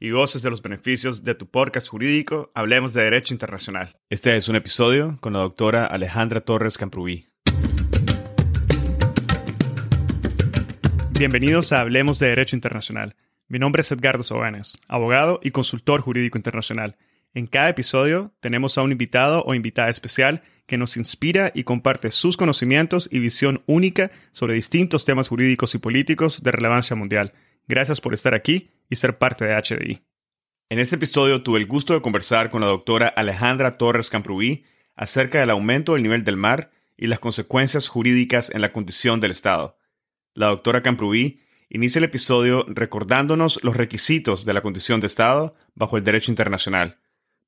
y 0.00 0.10
goces 0.10 0.42
de 0.42 0.50
los 0.50 0.62
beneficios 0.62 1.24
de 1.24 1.34
tu 1.34 1.46
podcast 1.46 1.88
jurídico, 1.88 2.52
hablemos 2.54 2.92
de 2.92 3.02
Derecho 3.02 3.34
Internacional. 3.34 3.96
Este 4.10 4.36
es 4.36 4.48
un 4.48 4.56
episodio 4.56 5.18
con 5.20 5.32
la 5.32 5.40
doctora 5.40 5.86
Alejandra 5.86 6.40
Torres 6.40 6.78
Camprubí. 6.78 7.26
Bienvenidos 11.18 11.72
a 11.72 11.80
Hablemos 11.80 12.20
de 12.20 12.28
Derecho 12.28 12.54
Internacional. 12.54 13.16
Mi 13.48 13.58
nombre 13.58 13.80
es 13.80 13.90
Edgardo 13.90 14.22
Sobanes, 14.22 14.78
abogado 14.86 15.40
y 15.42 15.50
consultor 15.50 16.00
jurídico 16.00 16.38
internacional. 16.38 16.96
En 17.34 17.46
cada 17.46 17.70
episodio 17.70 18.32
tenemos 18.40 18.78
a 18.78 18.82
un 18.82 18.92
invitado 18.92 19.42
o 19.44 19.54
invitada 19.54 19.90
especial 19.90 20.42
que 20.66 20.78
nos 20.78 20.96
inspira 20.96 21.50
y 21.54 21.64
comparte 21.64 22.12
sus 22.12 22.36
conocimientos 22.36 23.08
y 23.10 23.18
visión 23.18 23.62
única 23.66 24.12
sobre 24.30 24.54
distintos 24.54 25.04
temas 25.04 25.28
jurídicos 25.28 25.74
y 25.74 25.78
políticos 25.78 26.42
de 26.42 26.52
relevancia 26.52 26.94
mundial. 26.94 27.32
Gracias 27.68 28.00
por 28.00 28.14
estar 28.14 28.34
aquí 28.34 28.70
y 28.88 28.96
ser 28.96 29.18
parte 29.18 29.44
de 29.44 29.54
HDI. 29.54 30.00
En 30.70 30.78
este 30.78 30.96
episodio 30.96 31.42
tuve 31.42 31.58
el 31.58 31.66
gusto 31.66 31.92
de 31.92 32.00
conversar 32.00 32.48
con 32.48 32.62
la 32.62 32.66
doctora 32.66 33.08
Alejandra 33.08 33.76
Torres 33.76 34.08
Camprubí 34.08 34.64
acerca 34.96 35.40
del 35.40 35.50
aumento 35.50 35.92
del 35.92 36.02
nivel 36.02 36.24
del 36.24 36.38
mar 36.38 36.70
y 36.96 37.08
las 37.08 37.20
consecuencias 37.20 37.88
jurídicas 37.88 38.50
en 38.50 38.62
la 38.62 38.72
condición 38.72 39.20
del 39.20 39.32
Estado. 39.32 39.76
La 40.32 40.46
doctora 40.46 40.82
Camprubí 40.82 41.42
inicia 41.68 41.98
el 41.98 42.04
episodio 42.04 42.64
recordándonos 42.68 43.62
los 43.62 43.76
requisitos 43.76 44.46
de 44.46 44.54
la 44.54 44.62
condición 44.62 45.00
de 45.00 45.06
Estado 45.06 45.54
bajo 45.74 45.98
el 45.98 46.04
derecho 46.04 46.32
internacional. 46.32 46.98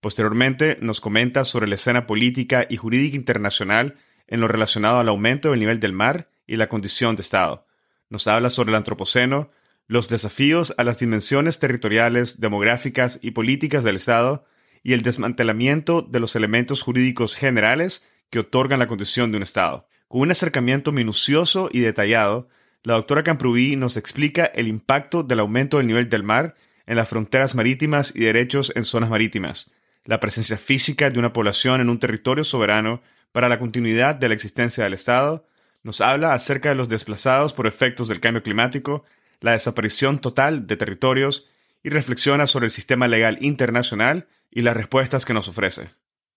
Posteriormente 0.03 0.77
nos 0.83 1.01
comenta 1.01 1.45
sobre 1.45 1.67
la 1.67 1.77
escena 1.77 2.07
política 2.07 2.67
y 2.69 2.77
jurídica 2.77 3.17
internacional 3.17 3.97
en 4.27 4.41
lo 4.41 4.49
relacionado 4.49 4.99
al 4.99 5.09
aumento 5.09 5.51
del 5.51 5.61
nivel 5.61 5.81
del 5.81 5.95
mar 5.95 6.29
y 6.47 6.57
la 6.57 6.69
condición 6.69 7.17
de 7.17 7.23
Estado. 7.23 7.67
Nos 8.11 8.27
habla 8.27 8.51
sobre 8.51 8.71
el 8.71 8.77
antropoceno, 8.77 9.51
los 9.91 10.09
desafíos 10.09 10.73
a 10.79 10.85
las 10.85 11.01
dimensiones 11.01 11.59
territoriales, 11.59 12.39
demográficas 12.39 13.19
y 13.23 13.33
políticas 13.33 13.83
del 13.83 13.97
Estado 13.97 14.45
y 14.85 14.93
el 14.93 15.03
desmantelamiento 15.03 16.01
de 16.01 16.21
los 16.21 16.37
elementos 16.37 16.83
jurídicos 16.83 17.35
generales 17.35 18.09
que 18.31 18.39
otorgan 18.39 18.79
la 18.79 18.87
condición 18.87 19.33
de 19.33 19.39
un 19.39 19.43
Estado. 19.43 19.89
Con 20.07 20.21
un 20.21 20.31
acercamiento 20.31 20.93
minucioso 20.93 21.69
y 21.73 21.81
detallado, 21.81 22.49
la 22.85 22.95
doctora 22.95 23.25
Camprubí 23.25 23.75
nos 23.75 23.97
explica 23.97 24.45
el 24.45 24.69
impacto 24.69 25.25
del 25.25 25.41
aumento 25.41 25.79
del 25.79 25.89
nivel 25.89 26.09
del 26.09 26.23
mar 26.23 26.55
en 26.87 26.95
las 26.95 27.09
fronteras 27.09 27.57
marítimas 27.57 28.15
y 28.15 28.21
derechos 28.21 28.73
en 28.77 28.85
zonas 28.85 29.11
marítimas, 29.11 29.73
la 30.05 30.21
presencia 30.21 30.57
física 30.57 31.11
de 31.11 31.19
una 31.19 31.33
población 31.33 31.81
en 31.81 31.89
un 31.89 31.99
territorio 31.99 32.45
soberano 32.45 33.03
para 33.33 33.49
la 33.49 33.59
continuidad 33.59 34.15
de 34.15 34.29
la 34.29 34.35
existencia 34.35 34.85
del 34.85 34.95
Estado, 34.95 35.49
nos 35.83 36.01
habla 36.01 36.33
acerca 36.33 36.69
de 36.69 36.77
los 36.77 36.89
desplazados 36.89 37.53
por 37.53 37.67
efectos 37.67 38.07
del 38.07 38.21
cambio 38.21 38.45
climático 38.45 39.05
la 39.41 39.53
desaparición 39.53 40.21
total 40.21 40.67
de 40.67 40.77
territorios 40.77 41.49
y 41.83 41.89
reflexiona 41.89 42.47
sobre 42.47 42.67
el 42.67 42.71
sistema 42.71 43.09
legal 43.09 43.39
internacional 43.41 44.29
y 44.51 44.63
las 44.63 44.77
respuestas 44.77 45.25
que 45.25 45.35
nos 45.35 45.49
ofrece. 45.49 45.91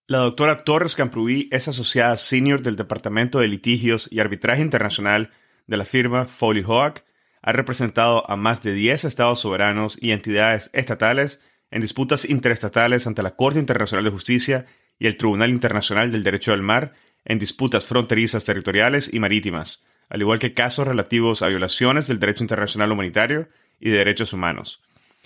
La 0.07 0.19
doctora 0.19 0.63
Torres 0.63 0.95
Camprubí 0.95 1.47
es 1.51 1.67
asociada 1.67 2.17
senior 2.17 2.61
del 2.61 2.75
Departamento 2.75 3.39
de 3.39 3.47
Litigios 3.47 4.09
y 4.11 4.19
Arbitraje 4.19 4.61
Internacional 4.61 5.31
de 5.67 5.77
la 5.77 5.85
firma 5.85 6.25
Foley 6.25 6.63
Hoag, 6.65 7.05
ha 7.41 7.51
representado 7.51 8.29
a 8.29 8.35
más 8.35 8.61
de 8.63 8.73
10 8.73 9.05
estados 9.05 9.39
soberanos 9.39 9.97
y 10.01 10.11
entidades 10.11 10.69
estatales 10.73 11.41
en 11.71 11.81
disputas 11.81 12.25
interestatales 12.25 13.07
ante 13.07 13.23
la 13.23 13.35
Corte 13.35 13.59
Internacional 13.59 14.05
de 14.05 14.11
Justicia 14.11 14.65
y 14.99 15.07
el 15.07 15.17
Tribunal 15.17 15.49
Internacional 15.49 16.11
del 16.11 16.23
Derecho 16.23 16.51
del 16.51 16.61
Mar 16.61 16.93
en 17.25 17.39
disputas 17.39 17.85
fronterizas 17.85 18.43
territoriales 18.43 19.13
y 19.13 19.19
marítimas, 19.19 19.83
al 20.09 20.21
igual 20.21 20.39
que 20.39 20.53
casos 20.53 20.87
relativos 20.87 21.41
a 21.41 21.47
violaciones 21.47 22.07
del 22.07 22.19
derecho 22.19 22.43
internacional 22.43 22.91
humanitario 22.91 23.47
y 23.79 23.89
de 23.89 23.97
derechos 23.97 24.33
humanos. 24.33 24.81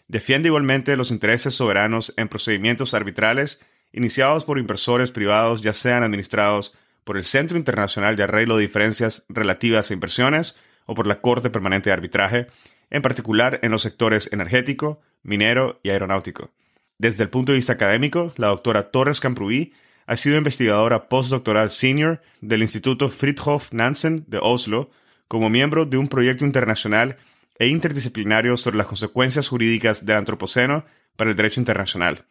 Defiende 0.08 0.48
igualmente 0.48 0.96
los 0.96 1.12
intereses 1.12 1.54
soberanos 1.54 2.14
en 2.18 2.30
procedimientos 2.30 2.94
arbitrales 2.94 3.60
iniciados 3.92 4.46
por 4.46 4.60
inversores 4.60 5.12
privados, 5.12 5.62
ya 5.62 5.74
sean 5.74 6.04
administrados 6.04 6.78
por 7.04 7.18
el 7.18 7.24
Centro 7.24 7.58
Internacional 7.58 8.16
de 8.16 8.24
Arreglo 8.24 8.58
de 8.58 8.64
Diferencias 8.64 9.26
Relativas 9.30 9.90
a 9.90 9.94
Inversiones 9.94 10.58
o 10.86 10.94
por 10.94 11.08
la 11.08 11.22
Corte 11.22 11.50
Permanente 11.50 11.90
de 11.90 11.94
Arbitraje, 11.94 12.48
en 12.90 13.02
particular 13.02 13.60
en 13.64 13.72
los 13.72 13.82
sectores 13.82 14.32
energético, 14.32 15.02
minero 15.24 15.80
y 15.84 15.90
aeronáutico. 15.90 16.52
Desde 16.98 17.24
el 17.24 17.30
punto 17.30 17.52
de 17.52 17.58
vista 17.58 17.74
académico, 17.74 18.34
la 18.38 18.48
doctora 18.48 18.92
Torres 18.92 19.20
Camprubí 19.20 19.74
ha 20.08 20.16
sido 20.16 20.38
investigadora 20.38 21.10
postdoctoral 21.10 21.70
senior 21.70 22.22
del 22.40 22.62
Instituto 22.62 23.10
Fridtjof 23.10 23.74
Nansen 23.74 24.24
de 24.28 24.40
Oslo 24.42 24.90
como 25.28 25.50
miembro 25.50 25.86
de 25.86 25.98
un 25.98 26.08
proyecto 26.08 26.46
internacional 26.46 27.18
e 27.60 27.68
interdisciplinario 27.68 28.56
sobre 28.56 28.78
las 28.78 28.88
consecuencias 28.88 29.50
jurídicas 29.50 30.06
del 30.06 30.16
antropoceno 30.16 30.86
para 31.18 31.30
el 31.30 31.36
derecho 31.36 31.60
internacional. 31.60 32.26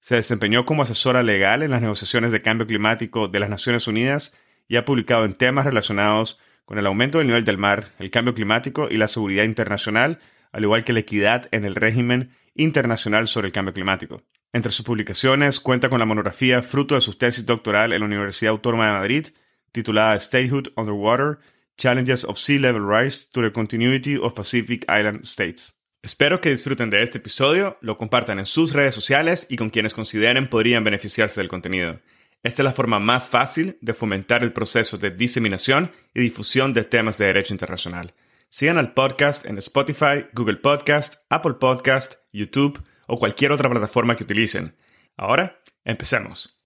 Se 0.00 0.14
desempeñó 0.14 0.64
como 0.64 0.82
asesora 0.82 1.24
legal 1.24 1.64
en 1.64 1.72
las 1.72 1.82
negociaciones 1.82 2.30
de 2.30 2.40
cambio 2.40 2.68
climático 2.68 3.26
de 3.26 3.40
las 3.40 3.50
Naciones 3.50 3.88
Unidas 3.88 4.36
y 4.68 4.76
ha 4.76 4.84
publicado 4.84 5.24
en 5.24 5.34
temas 5.34 5.66
relacionados 5.66 6.38
con 6.64 6.78
el 6.78 6.86
aumento 6.86 7.18
del 7.18 7.26
nivel 7.26 7.44
del 7.44 7.58
mar, 7.58 7.92
el 7.98 8.10
cambio 8.10 8.34
climático 8.34 8.88
y 8.88 8.96
la 8.96 9.08
seguridad 9.08 9.42
internacional, 9.42 10.20
al 10.52 10.62
igual 10.62 10.84
que 10.84 10.92
la 10.92 11.00
equidad 11.00 11.48
en 11.50 11.64
el 11.64 11.74
régimen 11.74 12.30
internacional 12.54 13.26
sobre 13.26 13.48
el 13.48 13.52
cambio 13.52 13.74
climático. 13.74 14.22
Entre 14.52 14.72
sus 14.72 14.84
publicaciones 14.84 15.60
cuenta 15.60 15.90
con 15.90 15.98
la 15.98 16.06
monografía 16.06 16.62
fruto 16.62 16.94
de 16.94 17.02
su 17.02 17.14
tesis 17.14 17.44
doctoral 17.44 17.92
en 17.92 18.00
la 18.00 18.06
Universidad 18.06 18.52
Autónoma 18.52 18.86
de 18.86 18.92
Madrid, 18.92 19.26
titulada 19.72 20.18
Statehood 20.18 20.68
Underwater, 20.76 21.38
Challenges 21.76 22.24
of 22.24 22.38
Sea 22.38 22.58
Level 22.58 22.88
Rise 22.88 23.28
to 23.30 23.42
the 23.42 23.52
Continuity 23.52 24.16
of 24.16 24.34
Pacific 24.34 24.84
Island 24.88 25.24
States. 25.24 25.78
Espero 26.02 26.40
que 26.40 26.50
disfruten 26.50 26.90
de 26.90 27.02
este 27.02 27.18
episodio, 27.18 27.76
lo 27.82 27.98
compartan 27.98 28.38
en 28.38 28.46
sus 28.46 28.72
redes 28.72 28.94
sociales 28.94 29.46
y 29.50 29.56
con 29.56 29.68
quienes 29.68 29.94
consideren 29.94 30.48
podrían 30.48 30.82
beneficiarse 30.82 31.40
del 31.40 31.48
contenido. 31.48 32.00
Esta 32.42 32.62
es 32.62 32.64
la 32.64 32.72
forma 32.72 32.98
más 32.98 33.28
fácil 33.28 33.76
de 33.80 33.94
fomentar 33.94 34.42
el 34.44 34.52
proceso 34.52 34.96
de 34.96 35.10
diseminación 35.10 35.92
y 36.14 36.20
difusión 36.20 36.72
de 36.72 36.84
temas 36.84 37.18
de 37.18 37.26
derecho 37.26 37.52
internacional. 37.52 38.14
Sigan 38.48 38.78
al 38.78 38.94
podcast 38.94 39.44
en 39.44 39.58
Spotify, 39.58 40.26
Google 40.32 40.56
Podcast, 40.56 41.16
Apple 41.28 41.54
Podcast, 41.54 42.14
YouTube, 42.32 42.82
o 43.08 43.18
cualquier 43.18 43.52
otra 43.52 43.68
plataforma 43.68 44.14
que 44.14 44.24
utilicen. 44.24 44.76
Ahora, 45.16 45.60
empecemos. 45.84 46.60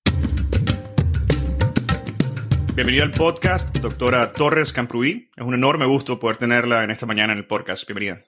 Bienvenida 2.74 3.04
al 3.04 3.12
podcast, 3.12 3.76
doctora 3.78 4.32
Torres 4.32 4.72
Camprubí. 4.72 5.30
Es 5.36 5.44
un 5.44 5.54
enorme 5.54 5.86
gusto 5.86 6.18
poder 6.18 6.36
tenerla 6.36 6.82
en 6.84 6.90
esta 6.90 7.06
mañana 7.06 7.32
en 7.32 7.38
el 7.38 7.46
podcast. 7.46 7.86
Bienvenida. 7.86 8.24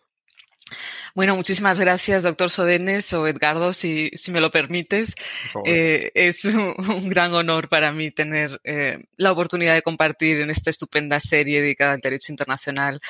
Bueno, 1.15 1.37
muchísimas 1.37 1.79
gracias, 1.79 2.25
doctor 2.25 2.51
Sodenes 2.51 3.13
o 3.13 3.27
Edgardo, 3.27 3.73
si, 3.73 4.11
si 4.15 4.33
me 4.33 4.41
lo 4.41 4.51
permites. 4.51 5.15
Eh, 5.65 6.11
es 6.15 6.45
un, 6.45 7.09
gran 7.09 7.35
honor 7.35 7.69
para 7.69 7.93
mí 7.93 8.11
tener 8.11 8.61
eh, 8.65 8.99
la 9.17 9.33
oportunidad 9.33 9.75
de 9.75 9.83
compartir 9.83 10.41
en 10.41 10.51
esta 10.51 10.71
estupenda 10.71 11.21
serie 11.21 11.61
dedicada 11.61 11.93
al 11.93 12.01
derecho 12.01 12.33
internacional 12.33 13.01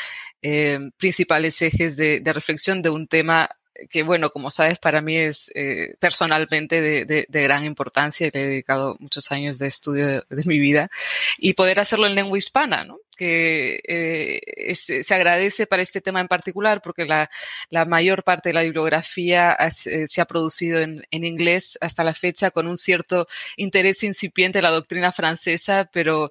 eh, 0.42 0.78
principales 0.96 1.60
ejes 1.62 1.96
de, 1.96 2.20
de 2.20 2.32
reflexión 2.32 2.82
de 2.82 2.90
un 2.90 3.06
tema 3.06 3.48
que 3.90 4.02
bueno, 4.02 4.30
como 4.30 4.50
sabes, 4.50 4.78
para 4.78 5.00
mí 5.00 5.16
es 5.16 5.50
eh, 5.54 5.96
personalmente 5.98 6.80
de, 6.80 7.04
de, 7.04 7.26
de, 7.28 7.42
gran 7.42 7.64
importancia 7.64 8.26
y 8.26 8.30
le 8.32 8.42
he 8.42 8.46
dedicado 8.46 8.96
muchos 9.00 9.30
años 9.32 9.58
de 9.58 9.66
estudio 9.66 10.06
de, 10.06 10.22
de, 10.28 10.42
mi 10.46 10.58
vida 10.58 10.90
y 11.38 11.54
poder 11.54 11.80
hacerlo 11.80 12.06
en 12.06 12.14
lengua 12.14 12.38
hispana, 12.38 12.84
¿no? 12.84 12.98
que 13.16 13.80
eh, 13.86 14.74
se 14.74 15.14
agradece 15.14 15.66
para 15.68 15.82
este 15.82 16.00
tema 16.00 16.20
en 16.20 16.26
particular 16.26 16.82
porque 16.82 17.04
la, 17.04 17.30
mayor 17.86 18.24
parte 18.24 18.48
de 18.48 18.54
la 18.54 18.62
bibliografía 18.62 19.52
eh, 19.52 20.06
se 20.06 20.20
ha 20.20 20.24
producido 20.24 20.80
en, 20.80 21.04
inglés 21.10 21.78
hasta 21.80 22.02
la 22.02 22.12
fecha 22.12 22.50
con 22.50 22.66
un 22.66 22.76
cierto 22.76 23.28
interés 23.56 24.02
incipiente 24.02 24.58
en 24.58 24.64
la 24.64 24.70
doctrina 24.70 25.12
francesa, 25.12 25.88
pero 25.92 26.30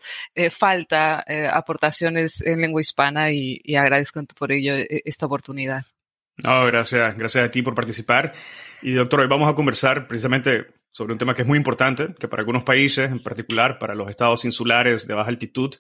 falta 0.51 1.23
aportaciones 1.51 2.41
en 2.41 2.61
lengua 2.61 2.81
hispana 2.81 3.31
y, 3.31 3.61
agradezco 3.75 4.21
por 4.37 4.51
ello 4.51 4.73
esta 5.05 5.25
oportunidad. 5.25 5.85
No, 6.37 6.65
gracias, 6.65 7.17
gracias 7.17 7.45
a 7.45 7.51
ti 7.51 7.61
por 7.61 7.75
participar. 7.75 8.33
Y 8.81 8.93
doctor, 8.93 9.21
hoy 9.21 9.27
vamos 9.27 9.49
a 9.49 9.55
conversar 9.55 10.07
precisamente 10.07 10.67
sobre 10.91 11.13
un 11.13 11.19
tema 11.19 11.33
que 11.35 11.43
es 11.43 11.47
muy 11.47 11.57
importante, 11.57 12.13
que 12.19 12.27
para 12.27 12.41
algunos 12.41 12.63
países, 12.63 13.11
en 13.11 13.21
particular 13.21 13.79
para 13.79 13.95
los 13.95 14.09
estados 14.09 14.45
insulares 14.45 15.07
de 15.07 15.13
baja 15.13 15.29
altitud, 15.29 15.75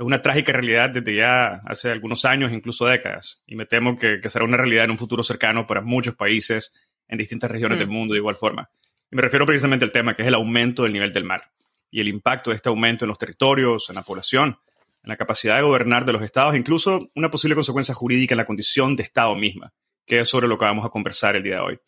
es 0.00 0.06
una 0.06 0.22
trágica 0.22 0.52
realidad 0.52 0.90
desde 0.90 1.14
ya 1.14 1.60
hace 1.66 1.90
algunos 1.90 2.24
años, 2.24 2.52
incluso 2.52 2.86
décadas. 2.86 3.42
Y 3.46 3.54
me 3.54 3.66
temo 3.66 3.98
que, 3.98 4.20
será 4.28 4.44
una 4.44 4.56
realidad 4.56 4.84
en 4.84 4.92
un 4.92 4.98
futuro 4.98 5.22
cercano 5.22 5.66
para 5.66 5.82
muchos 5.82 6.14
países 6.14 6.72
en 7.06 7.18
distintas 7.18 7.50
regiones 7.50 7.78
del 7.78 7.88
mm. 7.88 7.92
mundo 7.92 8.14
de 8.14 8.18
igual 8.18 8.36
forma. 8.36 8.70
Y 9.10 9.16
me 9.16 9.22
refiero 9.22 9.44
precisamente 9.44 9.84
al 9.84 9.92
tema 9.92 10.14
que 10.14 10.22
es 10.22 10.28
el 10.28 10.34
aumento 10.34 10.84
del 10.84 10.92
nivel 10.92 11.12
del 11.12 11.24
mar 11.24 11.52
y 11.90 12.00
el 12.00 12.08
impacto 12.08 12.50
de 12.50 12.56
este 12.56 12.68
aumento 12.68 13.04
en 13.04 13.08
los 13.08 13.18
territorios, 13.18 13.90
en 13.90 13.96
la 13.96 14.02
población, 14.02 14.58
en 15.02 15.08
la 15.08 15.16
capacidad 15.16 15.56
de 15.56 15.62
gobernar 15.62 16.04
de 16.04 16.12
los 16.12 16.22
estados, 16.22 16.56
incluso 16.56 17.10
una 17.14 17.30
posible 17.30 17.54
consecuencia 17.54 17.94
jurídica 17.94 18.34
en 18.34 18.38
la 18.38 18.44
condición 18.44 18.96
de 18.96 19.02
estado 19.02 19.34
misma, 19.34 19.72
que 20.06 20.20
es 20.20 20.28
sobre 20.28 20.48
lo 20.48 20.58
que 20.58 20.64
vamos 20.64 20.84
a 20.84 20.90
conversar 20.90 21.36
el 21.36 21.42
día 21.42 21.56
de 21.56 21.60
hoy. 21.60 21.78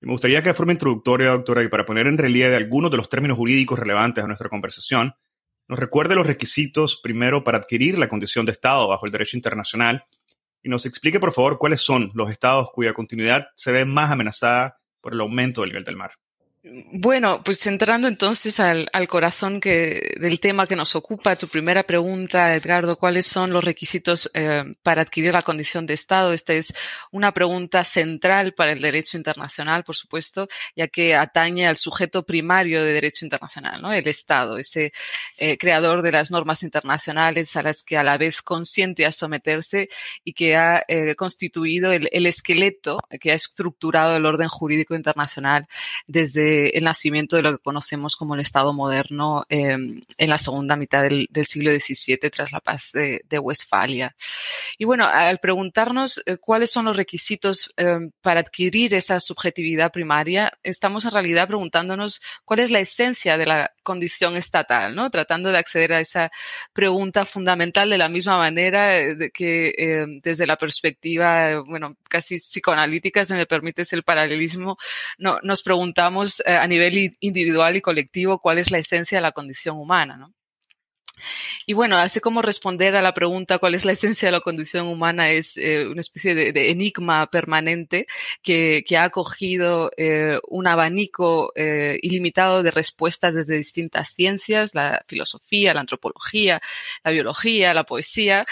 Y 0.00 0.06
me 0.06 0.12
gustaría 0.12 0.42
que 0.42 0.50
de 0.50 0.54
forma 0.54 0.72
introductoria, 0.72 1.30
doctora, 1.30 1.62
y 1.62 1.68
para 1.68 1.84
poner 1.84 2.06
en 2.06 2.18
relieve 2.18 2.56
algunos 2.56 2.90
de 2.90 2.96
los 2.96 3.08
términos 3.08 3.36
jurídicos 3.36 3.78
relevantes 3.78 4.22
a 4.22 4.26
nuestra 4.26 4.48
conversación, 4.48 5.14
nos 5.66 5.78
recuerde 5.78 6.14
los 6.14 6.26
requisitos 6.26 6.98
primero 7.02 7.44
para 7.44 7.58
adquirir 7.58 7.98
la 7.98 8.08
condición 8.08 8.46
de 8.46 8.52
Estado 8.52 8.88
bajo 8.88 9.04
el 9.04 9.12
derecho 9.12 9.36
internacional 9.36 10.04
y 10.62 10.70
nos 10.70 10.86
explique, 10.86 11.20
por 11.20 11.32
favor, 11.32 11.58
cuáles 11.58 11.80
son 11.80 12.10
los 12.14 12.30
estados 12.30 12.70
cuya 12.72 12.94
continuidad 12.94 13.48
se 13.54 13.72
ve 13.72 13.84
más 13.84 14.10
amenazada 14.10 14.78
por 15.00 15.12
el 15.12 15.20
aumento 15.20 15.60
del 15.60 15.70
nivel 15.70 15.84
del 15.84 15.96
mar. 15.96 16.12
Bueno, 16.64 17.40
pues 17.44 17.64
entrando 17.68 18.08
entonces 18.08 18.58
al, 18.58 18.88
corazón 19.08 19.60
que, 19.60 20.16
del 20.20 20.40
tema 20.40 20.66
que 20.66 20.74
nos 20.74 20.96
ocupa, 20.96 21.36
tu 21.36 21.46
primera 21.46 21.84
pregunta, 21.84 22.52
Edgardo, 22.56 22.96
¿cuáles 22.96 23.26
son 23.26 23.52
los 23.52 23.62
requisitos 23.62 24.28
eh, 24.34 24.64
para 24.82 25.02
adquirir 25.02 25.32
la 25.32 25.42
condición 25.42 25.86
de 25.86 25.94
Estado? 25.94 26.32
Esta 26.32 26.54
es 26.54 26.74
una 27.12 27.32
pregunta 27.32 27.84
central 27.84 28.54
para 28.54 28.72
el 28.72 28.80
derecho 28.80 29.16
internacional, 29.16 29.84
por 29.84 29.94
supuesto, 29.94 30.48
ya 30.74 30.88
que 30.88 31.14
atañe 31.14 31.68
al 31.68 31.76
sujeto 31.76 32.26
primario 32.26 32.82
de 32.82 32.92
derecho 32.92 33.24
internacional, 33.24 33.80
¿no? 33.80 33.92
El 33.92 34.08
Estado, 34.08 34.58
ese 34.58 34.92
eh, 35.38 35.56
creador 35.58 36.02
de 36.02 36.10
las 36.10 36.32
normas 36.32 36.64
internacionales 36.64 37.54
a 37.54 37.62
las 37.62 37.84
que 37.84 37.96
a 37.96 38.02
la 38.02 38.18
vez 38.18 38.42
consiente 38.42 39.06
a 39.06 39.12
someterse 39.12 39.88
y 40.24 40.32
que 40.32 40.56
ha 40.56 40.84
eh, 40.88 41.14
constituido 41.14 41.92
el, 41.92 42.08
el 42.10 42.26
esqueleto 42.26 42.98
que 43.20 43.30
ha 43.30 43.34
estructurado 43.34 44.16
el 44.16 44.26
orden 44.26 44.48
jurídico 44.48 44.96
internacional 44.96 45.68
desde 46.08 46.47
el 46.74 46.84
nacimiento 46.84 47.36
de 47.36 47.42
lo 47.42 47.52
que 47.52 47.62
conocemos 47.62 48.16
como 48.16 48.34
el 48.34 48.40
Estado 48.40 48.72
moderno 48.72 49.44
em, 49.48 50.02
en 50.18 50.30
la 50.30 50.38
segunda 50.38 50.76
mitad 50.76 51.02
del, 51.02 51.28
siglo 51.42 51.70
XVII 51.70 52.30
tras 52.30 52.52
la 52.52 52.60
paz 52.60 52.90
de, 52.92 53.38
Westfalia. 53.38 54.14
Y 54.76 54.84
bueno, 54.84 55.06
al 55.06 55.38
preguntarnos 55.38 56.20
eh, 56.26 56.36
cuáles 56.36 56.70
son 56.70 56.84
los 56.84 56.96
requisitos 56.96 57.72
em, 57.76 58.10
para 58.20 58.40
adquirir 58.40 58.94
esa 58.94 59.20
subjetividad 59.20 59.92
primaria, 59.92 60.52
estamos 60.62 61.04
en 61.04 61.12
realidad 61.12 61.46
preguntándonos 61.46 62.20
cuál 62.44 62.60
es 62.60 62.70
la 62.70 62.80
esencia 62.80 63.38
de 63.38 63.46
la 63.46 63.72
condición 63.82 64.36
estatal, 64.36 64.94
¿no? 64.94 65.08
Tratando 65.08 65.50
de 65.50 65.58
acceder 65.58 65.92
a 65.92 66.00
esa 66.00 66.30
pregunta 66.72 67.24
fundamental 67.24 67.88
de 67.88 67.98
la 67.98 68.08
misma 68.08 68.36
manera 68.36 68.98
eh, 68.98 69.30
que 69.32 69.74
em, 69.78 70.20
desde 70.20 70.46
la 70.46 70.56
perspectiva, 70.56 71.60
bueno, 71.60 71.96
casi 72.08 72.36
psicoanalítica, 72.36 73.24
se 73.24 73.34
me 73.34 73.46
permite 73.46 73.82
el 73.92 74.02
paralelismo, 74.02 74.76
no, 75.18 75.38
nos 75.42 75.62
preguntamos 75.62 76.37
eh, 76.46 76.52
a 76.52 76.66
nivel 76.66 77.12
individual 77.20 77.76
y 77.76 77.80
colectivo 77.80 78.38
cuál 78.40 78.58
es 78.58 78.70
la 78.70 78.78
esencia 78.78 79.18
de 79.18 79.22
la 79.22 79.32
condición 79.32 79.78
humana, 79.78 80.16
¿no? 80.16 80.34
Y 81.66 81.72
bueno, 81.72 81.96
así 81.96 82.20
como 82.20 82.42
responder 82.42 82.94
a 82.94 83.02
la 83.02 83.12
pregunta 83.12 83.58
cuál 83.58 83.74
es 83.74 83.84
la 83.84 83.90
esencia 83.90 84.28
de 84.28 84.32
la 84.32 84.40
condición 84.40 84.86
humana 84.86 85.30
es 85.30 85.56
eh, 85.56 85.88
una 85.88 86.00
especie 86.00 86.32
de, 86.34 86.70
enigma 86.70 87.26
permanente 87.28 88.06
que, 88.40 88.84
ha 88.96 89.02
acogido 89.02 89.90
eh, 89.96 90.38
un 90.48 90.68
abanico 90.68 91.52
ilimitado 92.00 92.62
de 92.62 92.70
respuestas 92.70 93.34
desde 93.34 93.56
distintas 93.56 94.10
ciencias, 94.10 94.76
la 94.76 95.04
filosofía, 95.08 95.74
la 95.74 95.80
antropología, 95.80 96.60
la 97.02 97.10
biología, 97.10 97.74
la 97.74 97.82
poesía, 97.84 98.46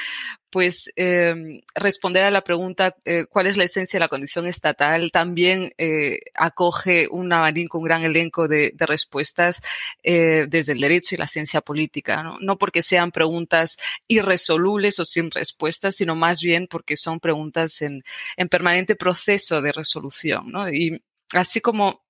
pues 0.51 0.93
em, 0.97 1.61
responder 1.75 2.25
a 2.25 2.31
la 2.31 2.43
pregunta 2.43 2.97
eh, 3.05 3.27
cuál 3.29 3.47
es 3.47 3.57
la 3.57 3.65
esencia 3.65 3.99
de 3.99 4.05
la 4.05 4.09
condición 4.09 4.47
estatal 4.47 5.11
también 5.11 5.73
eh, 5.77 6.21
acoge 6.35 7.09
un 7.11 7.33
abanico, 7.33 7.79
un 7.79 7.85
gran 7.85 8.05
elenco 8.05 8.49
de, 8.49 8.73
respuestas 8.79 9.61
eh, 10.03 10.47
desde 10.49 10.73
el 10.73 10.81
derecho 10.81 11.15
y 11.15 11.19
la 11.19 11.27
ciencia 11.27 11.61
política, 11.61 12.23
¿no? 12.23 12.39
¿no? 12.41 12.57
porque 12.57 12.83
sean 12.83 13.11
preguntas 13.11 13.77
irresolubles 14.07 15.01
o 15.01 15.05
sin 15.05 15.31
respuestas, 15.31 15.97
sino 15.97 16.15
más 16.15 16.41
bien 16.41 16.69
porque 16.69 16.97
son 16.97 17.19
preguntas 17.19 17.83
en, 17.83 18.05
en 18.37 18.49
permanente 18.49 18.95
proceso 18.95 19.61
de 19.61 19.73
resolución. 19.73 20.53
¿no? 20.53 20.71
Y 20.71 21.03
así 21.33 21.61
como 21.61 22.06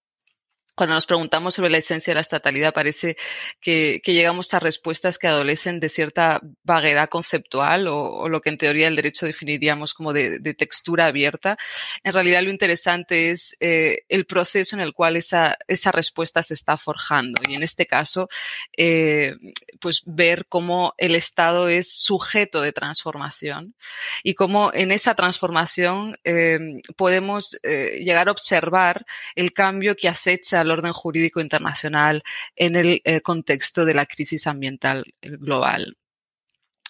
cuando 0.76 0.94
nos 0.94 1.06
preguntamos 1.06 1.54
sobre 1.54 1.70
la 1.70 1.78
esencia 1.78 2.10
de 2.10 2.16
la 2.16 2.20
estatalidad, 2.20 2.74
parece 2.74 3.16
que, 3.60 4.00
llegamos 4.04 4.52
a 4.52 4.60
respuestas 4.60 5.16
que 5.16 5.26
adolecen 5.26 5.80
de 5.80 5.88
cierta 5.88 6.40
vaguedad 6.62 7.08
conceptual 7.08 7.88
o, 7.88 8.28
lo 8.28 8.40
que 8.42 8.50
en 8.50 8.58
teoría 8.58 8.86
el 8.86 8.94
derecho 8.94 9.24
definiríamos 9.24 9.94
como 9.94 10.12
de, 10.12 10.38
textura 10.54 11.06
abierta. 11.06 11.56
En 12.04 12.12
realidad 12.12 12.42
lo 12.42 12.50
interesante 12.50 13.30
es 13.30 13.56
eh, 13.60 14.04
el 14.08 14.26
proceso 14.26 14.76
en 14.76 14.82
el 14.82 14.92
cual 14.92 15.16
esa, 15.16 15.56
esa 15.66 15.92
respuesta 15.92 16.42
se 16.42 16.52
está 16.52 16.76
forjando 16.76 17.40
y 17.48 17.54
en 17.54 17.62
este 17.62 17.86
caso, 17.86 18.28
eh, 18.76 19.34
pues 19.80 20.02
ver 20.04 20.44
cómo 20.46 20.94
el 20.98 21.14
Estado 21.14 21.68
es 21.70 21.90
sujeto 21.90 22.60
de 22.60 22.72
transformación 22.72 23.74
y 24.22 24.34
cómo 24.34 24.72
en 24.74 24.92
esa 24.92 25.14
transformación 25.14 26.18
eh, 26.24 26.58
podemos 26.96 27.58
llegar 27.62 28.28
a 28.28 28.32
observar 28.32 29.06
el 29.34 29.54
cambio 29.54 29.96
que 29.96 30.08
acecha 30.08 30.64
el 30.66 30.72
orden 30.72 30.92
jurídico 30.92 31.40
internacional 31.40 32.22
en 32.54 32.76
el 32.76 33.00
eh, 33.04 33.20
contexto 33.20 33.84
de 33.84 33.94
la 33.94 34.06
crisis 34.06 34.46
ambiental 34.46 35.04
eh, 35.22 35.30
global. 35.38 35.96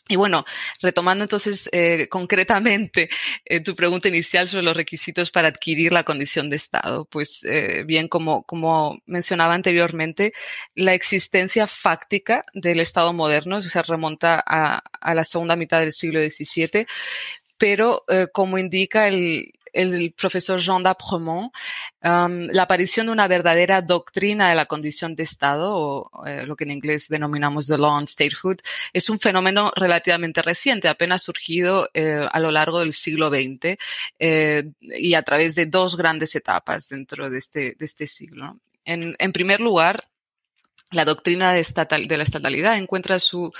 Y 0.08 0.14
bueno, 0.14 0.44
retomando 0.80 1.24
entonces 1.24 1.68
eh, 1.72 2.06
concretamente 2.08 3.08
tu 3.64 3.74
pregunta 3.74 4.06
inicial 4.06 4.46
sobre 4.46 4.62
los 4.62 4.76
requisitos 4.76 5.32
para 5.32 5.48
adquirir 5.48 5.92
la 5.92 6.04
condición 6.04 6.48
de 6.48 6.54
Estado, 6.54 7.06
pues 7.06 7.44
bien, 7.86 8.06
como, 8.06 8.44
como 8.44 9.00
mencionaba 9.06 9.54
anteriormente, 9.54 10.32
la 10.76 10.94
existencia 10.94 11.66
fáctica 11.66 12.44
del 12.54 12.78
Estado 12.78 13.12
moderno 13.12 13.60
se 13.60 13.82
remonta 13.82 14.40
a, 14.46 14.80
a 14.92 15.14
la 15.14 15.24
segunda 15.24 15.56
mitad 15.56 15.80
del 15.80 15.90
siglo 15.90 16.20
XVII, 16.20 16.86
pero 17.58 18.04
como 18.32 18.58
indica 18.58 19.08
el, 19.08 19.55
el 19.76 20.12
profesor 20.12 20.58
Jean 20.58 20.82
d'Apremont, 20.82 21.52
um, 22.02 22.48
la 22.50 22.62
aparición 22.62 23.06
de 23.06 23.12
una 23.12 23.28
verdadera 23.28 23.82
doctrina 23.82 24.48
de 24.48 24.54
la 24.54 24.66
condición 24.66 25.14
de 25.14 25.22
Estado, 25.22 25.74
o 25.76 26.26
eh, 26.26 26.46
lo 26.46 26.56
que 26.56 26.64
en 26.64 26.72
inglés 26.72 27.08
denominamos 27.08 27.66
the 27.66 27.78
law 27.78 27.96
on 27.96 28.06
statehood, 28.06 28.58
es 28.92 29.10
un 29.10 29.18
fenómeno 29.18 29.72
relativamente 29.76 30.42
reciente, 30.42 30.88
apenas 30.88 31.22
surgido 31.22 31.88
eh, 31.94 32.26
a 32.30 32.40
lo 32.40 32.50
largo 32.50 32.80
del 32.80 32.92
siglo 32.92 33.28
XX 33.28 33.76
eh, 34.18 34.70
y 34.80 35.14
a 35.14 35.22
través 35.22 35.54
de 35.54 35.66
dos 35.66 35.96
grandes 35.96 36.34
etapas 36.34 36.88
dentro 36.88 37.30
de 37.30 37.38
este, 37.38 37.76
este 37.78 38.06
siglo. 38.06 38.58
En 38.84 39.32
primer 39.32 39.58
lugar, 39.60 40.04
la 40.92 41.04
doctrina 41.04 41.52
de, 41.52 41.64
la 42.16 42.22
estatalidad 42.22 42.76
encuentra 42.76 43.18
su, 43.18 43.52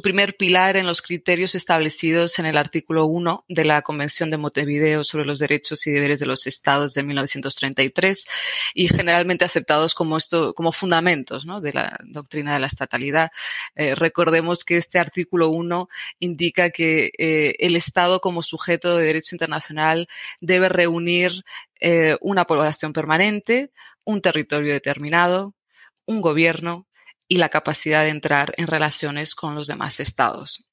primer 0.00 0.36
pilar 0.36 0.76
en 0.76 0.86
los 0.86 1.02
criterios 1.02 1.56
establecidos 1.56 2.38
en 2.38 2.46
el 2.46 2.56
artículo 2.56 3.06
1 3.06 3.44
de 3.48 3.64
la 3.64 3.82
Convención 3.82 4.30
de 4.30 4.36
Montevideo 4.36 5.02
sobre 5.02 5.24
los 5.24 5.40
derechos 5.40 5.84
y 5.88 5.90
deberes 5.90 6.20
de 6.20 6.26
los 6.26 6.46
estados 6.46 6.94
de 6.94 7.02
1933 7.02 8.28
y 8.74 8.86
generalmente 8.86 9.44
aceptados 9.44 9.92
como, 9.92 10.16
esto, 10.16 10.54
como 10.54 10.70
fundamentos 10.70 11.46
de 11.60 11.72
la 11.72 11.98
doctrina 12.04 12.54
de 12.54 12.60
la 12.60 12.68
estatalidad. 12.68 13.32
Eh, 13.74 13.96
recordemos 13.96 14.62
que 14.62 14.76
este 14.76 15.00
artículo 15.00 15.50
1 15.50 15.88
indica 16.20 16.70
que 16.70 17.10
eh, 17.18 17.56
el 17.58 17.74
Estado 17.74 18.20
como 18.20 18.40
sujeto 18.40 18.96
de 18.96 19.04
derecho 19.04 19.34
internacional 19.34 20.08
debe 20.40 20.68
reunir 20.68 21.44
eh, 21.80 22.16
una 22.20 22.44
población 22.44 22.92
permanente, 22.92 23.72
un 24.04 24.22
territorio 24.22 24.72
determinado, 24.72 25.54
un 26.08 26.20
gobierno 26.20 26.88
y 27.28 27.36
la 27.36 27.50
capacidad 27.50 28.02
de 28.02 28.08
entrar 28.08 28.54
en 28.56 28.66
relaciones 28.66 29.34
con 29.34 29.54
los 29.54 29.66
demás 29.66 30.00
estados. 30.00 30.67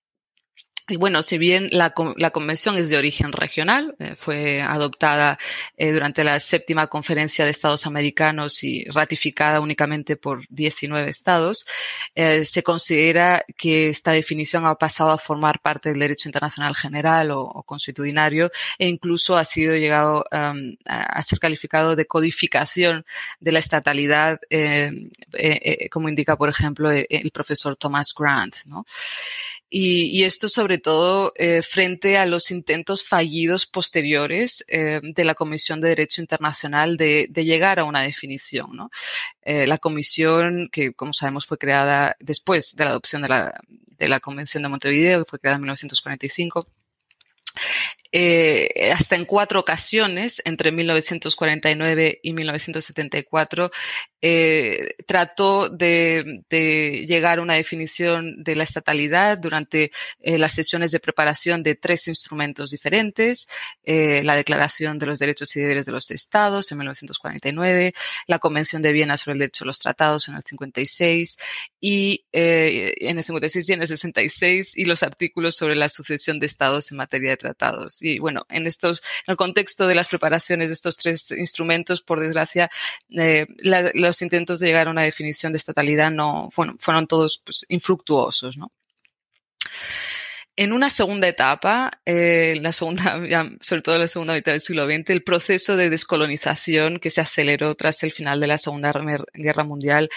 Y 0.88 0.98
bueno, 0.98 1.24
si 1.24 1.39
bien 1.39 1.68
la, 1.72 1.96
la, 2.15 2.30
convención 2.30 2.77
es 2.77 2.89
de 2.89 2.98
origen 2.98 3.32
regional, 3.32 3.96
eh, 3.98 4.13
fue 4.15 4.62
adoptada 4.62 5.39
eh, 5.77 5.92
durante 5.92 6.24
la 6.24 6.39
séptima 6.39 6.86
conferencia 6.86 7.44
de 7.44 7.50
Estados 7.50 7.88
americanos 7.88 8.63
y 8.63 8.86
ratificada 8.92 9.62
únicamente 9.62 10.15
por 10.15 10.48
19 10.50 11.10
estados, 11.10 11.65
eh, 12.13 12.46
se 12.46 12.62
considera 12.62 13.44
que 13.58 13.89
esta 13.89 14.12
definición 14.12 14.68
ha 14.68 14.75
pasado 14.75 15.10
a 15.10 15.18
formar 15.18 15.60
parte 15.60 15.89
del 15.89 15.98
derecho 15.98 16.30
internacional 16.30 16.75
general 16.75 17.32
o, 17.32 17.42
o 17.42 17.63
consuetudinario 17.63 18.51
e 18.77 18.88
incluso 18.88 19.38
ha 19.38 19.44
sido 19.44 19.75
llegado 19.75 20.24
um, 20.32 20.75
a 20.86 21.22
ser 21.24 21.39
calificado 21.39 21.96
de 21.96 22.06
codificación 22.06 23.06
de 23.39 23.51
la 23.51 23.60
estatalidad, 23.60 24.39
como 25.89 26.10
indica, 26.10 26.38
por 26.38 26.50
ejemplo, 26.50 26.92
el, 26.92 27.08
el 27.10 27.32
profesor 27.32 27.75
Thomas 27.75 28.13
Grant, 28.15 28.56
¿no? 28.68 28.86
Y, 29.69 30.03
y, 30.05 30.24
esto 30.25 30.48
sobre 30.48 30.77
todo 30.77 31.34
eh, 31.36 31.62
frente 31.63 32.17
a 32.17 32.27
los 32.27 32.51
intentos 32.51 33.03
fallidos 33.03 33.65
posteriores 33.65 34.63
eh, 34.67 35.01
de 35.01 35.25
la 35.25 35.34
Comisión 35.34 35.81
de 35.81 35.89
Derecho 35.89 36.22
Internacional 36.22 36.98
de, 36.98 37.27
de 37.29 37.45
llegar 37.45 37.79
a 37.79 37.84
una 37.84 38.03
definición. 38.03 38.69
¿no? 38.74 38.91
Eh, 39.41 39.65
la 39.65 39.79
comisión, 39.79 40.69
que 40.72 40.93
como 40.93 41.13
sabemos 41.13 41.48
fue 41.48 41.57
creada 41.57 42.15
después 42.19 42.75
de 42.75 42.86
la 42.86 42.91
adopción 42.91 43.24
de 43.24 43.29
la, 43.29 43.60
de 43.67 44.07
la 44.07 44.19
Convención 44.19 44.62
de 44.63 44.69
Montevideo, 44.69 45.24
que 45.24 45.29
fue 45.29 45.39
creada 45.39 45.55
en 45.55 45.62
1945, 45.62 46.67
eh, 48.12 48.92
hasta 48.94 49.16
en 49.16 49.26
cuatro 49.26 49.60
ocasiones, 49.60 50.42
entre 50.46 50.72
1949 50.72 52.20
y 52.22 52.34
1974, 52.34 53.72
eh, 54.22 54.96
trató 55.06 55.70
de, 55.70 56.44
llegar 57.08 57.40
a 57.40 57.42
una 57.42 57.56
definición 57.56 58.44
de 58.44 58.56
la 58.56 58.64
estatalidad 58.64 59.38
durante 59.38 59.92
eh, 60.20 60.38
las 60.38 60.54
sesiones 60.54 60.92
de 60.92 61.00
preparación 61.00 61.62
de 61.62 61.76
tres 61.76 62.08
instrumentos 62.08 62.72
diferentes, 62.72 63.48
la 63.86 64.36
Declaración 64.36 64.98
de 64.98 65.06
los 65.06 65.20
Derechos 65.20 65.56
y 65.56 65.60
Deberes 65.60 65.86
de 65.86 65.92
los 65.92 66.10
Estados 66.12 66.72
en 66.72 66.80
1949, 66.80 67.94
la 68.28 68.40
Convención 68.40 68.82
de 68.82 68.92
Viena 68.92 69.18
sobre 69.18 69.34
el 69.34 69.40
Derecho 69.40 69.64
a 69.64 69.68
los 69.68 69.80
Tratados 69.80 70.28
en 70.28 70.36
el 70.36 70.44
56 70.44 71.38
y 71.80 72.26
en 72.32 73.18
el 73.18 73.24
56 73.24 73.70
y 73.70 73.74
en 73.74 73.82
el 73.82 73.88
66 73.88 74.78
y 74.78 74.86
los 74.86 75.04
artículos 75.04 75.56
sobre 75.56 75.76
la 75.76 75.90
sucesión 75.90 76.40
de 76.40 76.48
estados 76.48 76.92
en 76.92 76.98
materia 76.98 77.32
de 77.32 77.38
tratados 77.38 77.95
y 78.02 78.20
bueno, 78.20 78.46
en 78.50 78.68
estos, 78.68 79.02
en 79.28 79.32
el 79.32 79.38
contexto 79.38 79.88
de 79.88 79.96
las 79.96 80.08
preparaciones 80.08 80.70
de 80.70 80.74
estos 80.74 80.98
tres 80.98 81.32
instrumentos, 81.32 82.02
por 82.02 82.20
desgracia, 82.20 82.70
eh, 83.10 83.48
los 83.94 84.22
intentos 84.22 84.60
de 84.60 84.68
llegar 84.68 84.88
a 84.88 84.92
una 84.92 85.04
definición 85.04 85.52
de 85.52 85.58
estatalidad 85.58 86.12
no 86.12 86.50
fueron, 86.52 86.78
fueron 86.80 87.08
todos 87.08 87.42
pues, 87.44 87.66
infructuosos, 87.70 88.58
¿no? 88.58 88.72
En 90.58 90.72
una 90.72 90.90
segunda 90.90 91.28
etapa, 91.28 92.00
eh, 92.06 92.58
la 92.62 92.72
segunda, 92.72 93.20
sobre 93.62 93.82
todo 93.82 93.98
la 93.98 94.08
segunda 94.08 94.34
mitad 94.34 94.54
del 94.54 94.62
siglo 94.62 94.86
XX, 94.86 95.10
el 95.10 95.22
proceso 95.22 95.76
de 95.76 95.90
descolonización 95.90 97.00
que 97.00 97.10
se 97.10 97.20
aceleró 97.20 97.76
tras 97.76 98.04
el 98.04 98.14
final 98.14 98.40
de 98.40 98.48
la 98.48 98.58
Segunda 98.58 98.94
Guerra 99.34 99.64
Mundial 99.66 100.08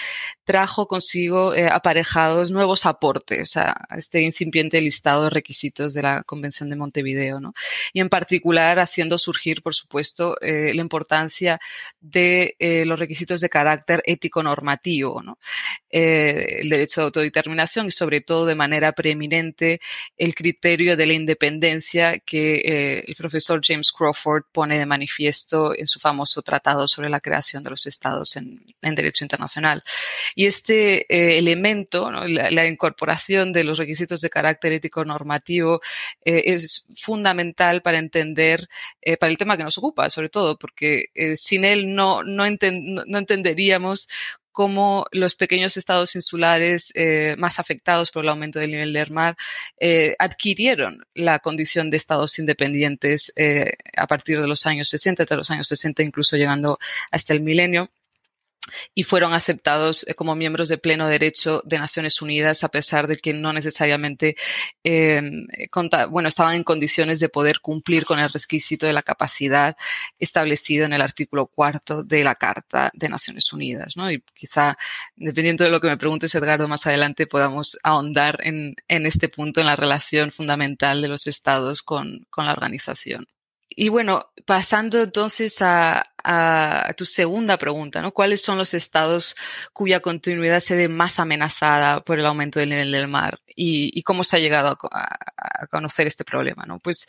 trajo 0.45 0.87
consigo 0.87 1.53
eh, 1.53 1.67
aparejados 1.67 2.51
nuevos 2.51 2.85
aportes 2.85 3.57
a, 3.57 3.85
este 3.97 4.21
incipiente 4.21 4.79
listado 4.79 5.25
de 5.25 5.29
requisitos 5.29 5.93
de 5.93 6.03
la 6.03 6.23
Convención 6.23 6.69
de 6.69 6.77
Montevideo, 6.77 7.41
¿no? 7.41 7.53
Y 7.91 7.99
en 7.99 8.07
particular 8.07 8.79
haciendo 8.79 9.17
surgir, 9.17 9.61
por 9.61 9.75
supuesto, 9.75 10.39
eh, 10.39 10.73
la 10.73 10.81
importancia 10.81 11.59
de 11.99 12.55
los 12.85 12.97
requisitos 12.97 13.41
de 13.41 13.49
carácter 13.49 14.01
ético-normativo, 14.05 15.21
¿no? 15.21 15.37
El 15.89 16.69
derecho 16.69 17.01
de 17.01 17.05
autodeterminación 17.05 17.87
y 17.87 17.91
sobre 17.91 18.21
todo 18.21 18.45
de 18.45 18.55
manera 18.55 18.93
preeminente 18.93 19.81
el 20.17 20.28
criterio 20.33 20.97
de 20.97 21.05
la 21.05 21.13
independencia 21.13 22.19
que 22.19 22.55
eh, 22.55 23.03
el 23.07 23.15
profesor 23.15 23.61
James 23.63 23.91
Crawford 23.91 24.43
pone 24.51 24.77
de 24.77 24.85
manifiesto 24.85 25.75
en 25.75 25.87
su 25.87 25.99
famoso 25.99 26.41
tratado 26.41 26.87
sobre 26.87 27.09
la 27.09 27.19
creación 27.19 27.63
de 27.63 27.69
los 27.69 27.85
estados 27.85 28.35
en, 28.35 28.61
en 28.81 28.95
derecho 28.95 29.23
internacional. 29.23 29.83
Y 30.35 30.45
este 30.45 31.01
eh, 31.13 31.37
elemento, 31.37 32.11
¿no? 32.11 32.25
la, 32.27 32.51
la, 32.51 32.67
incorporación 32.67 33.51
de 33.51 33.63
los 33.63 33.77
requisitos 33.77 34.21
de 34.21 34.29
carácter 34.29 34.73
ético 34.73 35.03
normativo, 35.05 35.81
eh, 36.23 36.43
es 36.47 36.85
fundamental 36.95 37.81
para 37.81 37.99
entender, 37.99 38.67
eh, 39.01 39.17
para 39.17 39.31
el 39.31 39.37
tema 39.37 39.57
que 39.57 39.63
nos 39.63 39.77
ocupa, 39.77 40.09
sobre 40.09 40.29
todo, 40.29 40.57
porque 40.57 41.05
sin 41.35 41.65
él 41.65 41.93
no, 41.93 42.23
no, 42.23 42.45
enten 42.45 42.95
no 42.95 43.17
entenderíamos 43.17 44.07
cómo 44.59 45.05
los 45.13 45.35
pequeños 45.35 45.77
estados 45.77 46.15
insulares 46.15 46.91
eh, 46.93 47.37
más 47.37 47.59
afectados 47.59 48.11
por 48.11 48.25
el 48.25 48.29
aumento 48.29 48.59
del 48.59 48.71
nivel 48.71 48.91
del 48.91 49.09
mar 49.09 49.37
eh, 49.79 50.17
adquirieron 50.19 51.07
la 51.13 51.39
condición 51.39 51.89
de 51.89 51.95
estados 51.95 52.37
independientes 52.39 53.31
eh, 53.37 53.71
a 53.95 54.05
partir 54.05 54.41
de 54.41 54.49
los 54.49 54.65
años 54.65 54.89
60, 54.89 55.23
de 55.23 55.35
los 55.37 55.49
años 55.49 55.65
60 55.65 56.03
incluso 56.03 56.35
llegando 56.35 56.77
hasta 57.09 57.31
el 57.31 57.39
milenio 57.39 57.89
y 58.93 59.03
fueron 59.03 59.33
aceptados 59.33 60.05
eh, 60.07 60.13
como 60.13 60.35
miembros 60.35 60.69
de 60.69 60.77
pleno 60.77 61.07
derecho 61.07 61.61
de 61.65 61.79
Naciones 61.79 62.21
Unidas 62.21 62.63
a 62.63 62.69
pesar 62.69 63.07
de 63.07 63.15
que 63.15 63.33
no 63.33 63.53
necesariamente 63.53 64.35
eh, 64.83 65.21
bueno 66.09 66.27
estaban 66.27 66.55
en 66.55 66.63
condiciones 66.63 67.19
de 67.19 67.29
poder 67.29 67.59
cumplir 67.59 68.05
con 68.05 68.19
el 68.19 68.29
requisito 68.29 68.85
de 68.85 68.93
la 68.93 69.03
capacidad 69.03 69.75
establecido 70.19 70.85
en 70.85 70.93
el 70.93 71.01
artículo 71.01 71.47
cuarto 71.47 72.03
de 72.03 72.23
la 72.23 72.35
Carta 72.35 72.91
de 72.93 73.09
Naciones 73.09 73.51
Unidas 73.53 73.95
¿no? 73.97 74.11
y 74.11 74.23
quizá 74.33 74.77
dependiendo 75.15 75.63
de 75.63 75.69
lo 75.69 75.81
que 75.81 75.87
me 75.87 75.97
preguntes 75.97 76.33
Edgardo 76.35 76.67
más 76.67 76.85
adelante 76.85 77.27
podamos 77.27 77.77
ahondar 77.83 78.39
en, 78.43 78.75
en 78.87 79.05
este 79.05 79.29
punto 79.29 79.61
en 79.61 79.67
la 79.67 79.75
relación 79.75 80.31
fundamental 80.31 81.01
de 81.01 81.07
los 81.07 81.27
estados 81.27 81.81
con, 81.81 82.25
con 82.29 82.45
la 82.45 82.53
organización 82.53 83.27
y 83.69 83.89
bueno, 83.89 84.29
pasando 84.45 85.01
entonces 85.03 85.57
a, 85.61 86.05
tu 86.97 87.05
segunda 87.05 87.57
pregunta, 87.57 88.01
¿no? 88.01 88.11
¿Cuáles 88.11 88.41
son 88.41 88.57
los 88.57 88.73
estados 88.73 89.35
cuya 89.73 90.01
continuidad 90.01 90.59
se 90.59 90.75
ve 90.75 90.87
más 90.89 91.19
amenazada 91.19 92.01
por 92.01 92.19
el 92.19 92.25
aumento 92.25 92.59
del 92.59 92.69
nivel 92.69 92.91
del 92.91 93.07
mar? 93.07 93.39
¿Y, 93.47 93.97
y 93.97 94.03
cómo 94.03 94.23
se 94.23 94.37
ha 94.37 94.39
llegado 94.39 94.77
a, 94.91 95.07
a, 95.37 95.67
conocer 95.67 96.07
este 96.07 96.25
problema, 96.25 96.65
¿no? 96.65 96.79
Pues 96.79 97.07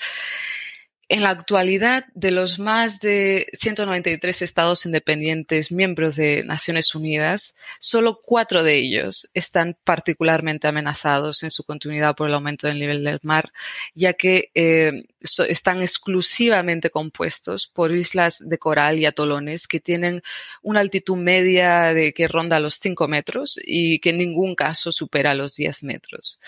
en 1.11 1.25
la 1.25 1.31
actualidad, 1.31 2.07
de 2.14 2.31
los 2.31 2.61
más 2.61 3.00
de 3.00 3.49
193 3.55 4.43
estados 4.43 4.87
independientes 4.87 5.73
miembros 5.73 6.14
de 6.14 6.45
Naciones 6.45 6.95
Unidas, 6.95 7.57
solo 7.81 8.21
cuatro 8.25 8.62
de 8.62 8.76
ellos 8.76 9.29
están 9.35 9.76
particularmente 9.83 10.69
amenazados 10.69 11.43
en 11.43 11.50
su 11.50 11.64
continuidad 11.64 12.14
por 12.14 12.29
el 12.29 12.35
aumento 12.35 12.69
del 12.69 12.79
nivel 12.79 13.02
del 13.02 13.19
mar, 13.25 13.52
ya 13.93 14.12
que 14.12 14.52
eh, 14.55 15.02
están 15.49 15.83
exclusivamente 15.83 16.90
compuestos 16.90 17.67
por 17.67 17.93
islas 17.93 18.49
de 18.49 18.59
coral 18.59 19.00
y 19.00 19.05
atolones 19.05 19.67
que 19.67 19.81
tienen 19.81 20.23
una 20.62 20.79
altitud 20.79 21.17
media 21.17 21.93
de 21.93 22.12
que 22.12 22.29
ronda 22.29 22.61
los 22.61 22.75
5 22.75 23.09
metros 23.09 23.59
y 23.64 23.99
que 23.99 24.11
en 24.11 24.19
ningún 24.19 24.55
caso 24.55 24.93
supera 24.93 25.35
los 25.35 25.57
10 25.57 25.83
metros. 25.83 26.38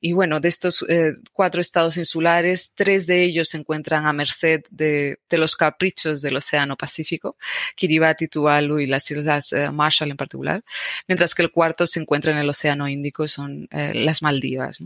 Y 0.00 0.12
bueno, 0.12 0.40
de 0.40 0.48
estos 0.48 0.84
eh, 0.88 1.12
cuatro 1.32 1.60
estados 1.60 1.96
insulares, 1.98 2.72
tres 2.74 3.06
de 3.06 3.22
ellos 3.22 3.50
se 3.50 3.58
encuentran 3.58 4.06
a 4.06 4.12
merced 4.12 4.62
de, 4.70 5.18
los 5.30 5.56
caprichos 5.56 6.22
del 6.22 6.36
Océano 6.36 6.76
Pacífico, 6.76 7.36
Kiribati, 7.76 8.28
Tuvalu 8.28 8.80
y 8.80 8.86
las 8.86 9.10
Islas 9.10 9.52
eh, 9.52 9.70
Marshall 9.70 10.10
en 10.10 10.16
particular, 10.16 10.64
mientras 11.06 11.34
que 11.34 11.42
el 11.42 11.50
cuarto 11.50 11.86
se 11.86 12.00
encuentra 12.00 12.32
en 12.32 12.38
el 12.38 12.48
Océano 12.48 12.88
Índico, 12.88 13.28
son 13.28 13.68
eh, 13.70 13.92
las 13.94 14.22
Maldivas. 14.22 14.82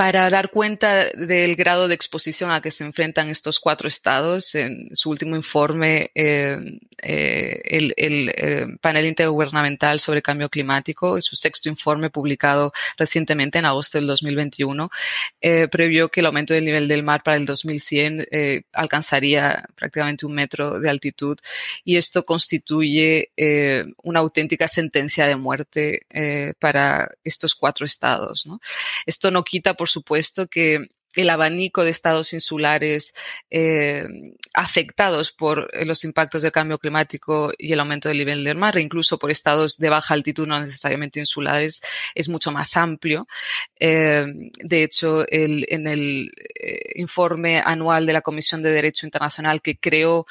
Para 0.00 0.30
dar 0.30 0.48
cuenta 0.50 1.10
del 1.10 1.56
grado 1.56 1.86
de 1.86 1.94
exposición 1.94 2.50
a 2.50 2.62
que 2.62 2.70
se 2.70 2.84
enfrentan 2.84 3.28
estos 3.28 3.60
cuatro 3.60 3.86
estados. 3.86 4.54
En 4.54 4.88
su 4.96 5.10
último 5.10 5.36
informe, 5.36 6.10
eh, 6.14 6.56
eh, 7.02 7.60
el, 7.64 8.32
eh, 8.34 8.66
panel 8.80 9.04
intergubernamental 9.04 10.00
sobre 10.00 10.22
cambio 10.22 10.48
climático, 10.48 11.20
su 11.20 11.36
sexto 11.36 11.68
informe 11.68 12.08
publicado 12.08 12.72
recientemente 12.96 13.58
en 13.58 13.66
agosto 13.66 13.98
del 13.98 14.06
2021, 14.06 14.90
eh, 15.42 15.68
previó 15.68 16.08
que 16.08 16.20
el 16.20 16.26
aumento 16.26 16.54
del 16.54 16.64
nivel 16.64 16.88
del 16.88 17.02
mar 17.02 17.22
para 17.22 17.36
el 17.36 17.44
2100 17.44 18.26
eh, 18.30 18.62
alcanzaría 18.72 19.66
prácticamente 19.74 20.24
un 20.24 20.32
metro 20.32 20.80
de 20.80 20.88
altitud 20.88 21.36
y 21.84 21.96
esto 21.96 22.24
constituye 22.24 23.32
una 24.02 24.20
auténtica 24.20 24.66
sentencia 24.66 25.26
de 25.26 25.36
muerte 25.36 26.06
para 26.58 27.10
estos 27.24 27.54
cuatro 27.54 27.84
estados. 27.84 28.46
Esto 29.06 29.30
no 29.30 29.44
quita, 29.44 29.74
por 29.74 29.89
supuesto, 29.90 30.46
que 30.48 30.88
el 31.14 31.30
abanico 31.30 31.82
de 31.82 31.90
estados 31.90 32.32
insulares 32.32 33.14
eh, 33.50 34.06
afectados 34.54 35.32
por 35.32 35.68
los 35.84 36.04
impactos 36.04 36.42
del 36.42 36.52
cambio 36.52 36.78
climático 36.78 37.52
y 37.58 37.72
el 37.72 37.80
aumento 37.80 38.08
del 38.08 38.18
nivel 38.18 38.44
del 38.44 38.56
mar, 38.56 38.76
e 38.76 38.80
incluso 38.80 39.18
por 39.18 39.30
estados 39.30 39.76
de 39.78 39.88
baja 39.88 40.14
altitud, 40.14 40.46
no 40.46 40.60
necesariamente 40.60 41.20
insulares, 41.20 41.82
es 42.14 42.28
mucho 42.28 42.52
más 42.52 42.76
amplio. 42.76 43.26
Eh, 43.78 44.24
de 44.58 44.82
hecho, 44.84 45.26
el, 45.26 45.66
en 45.68 45.86
el 45.88 46.30
eh, 46.54 46.92
informe 46.96 47.60
anual 47.64 48.06
de 48.06 48.12
la 48.12 48.22
Comisión 48.22 48.62
de 48.62 48.70
Derecho 48.70 49.06
Internacional 49.06 49.62
que 49.62 49.78
creó 49.78 50.26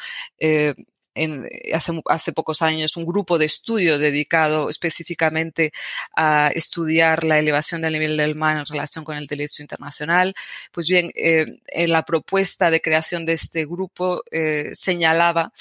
hace, 2.09 2.33
pocos 2.33 2.61
años 2.61 2.97
un 2.97 3.05
grupo 3.05 3.37
de 3.37 3.45
estudio 3.45 3.97
dedicado 3.97 4.69
específicamente 4.69 5.71
a 6.15 6.49
estudiar 6.53 7.23
la 7.23 7.39
elevación 7.39 7.81
del 7.81 7.93
nivel 7.93 8.17
del 8.17 8.35
mar 8.35 8.57
en 8.57 8.65
relación 8.65 9.03
con 9.03 9.17
el 9.17 9.25
derecho 9.25 9.61
internacional. 9.61 10.33
Pues 10.71 10.87
bien, 10.87 11.11
eh, 11.15 11.45
en 11.67 11.91
la 11.91 12.03
propuesta 12.03 12.69
de 12.71 12.81
creación 12.81 13.25
de 13.25 13.33
este 13.33 13.65
grupo 13.65 14.23
eh, 14.31 14.71
señalaba 14.73 15.51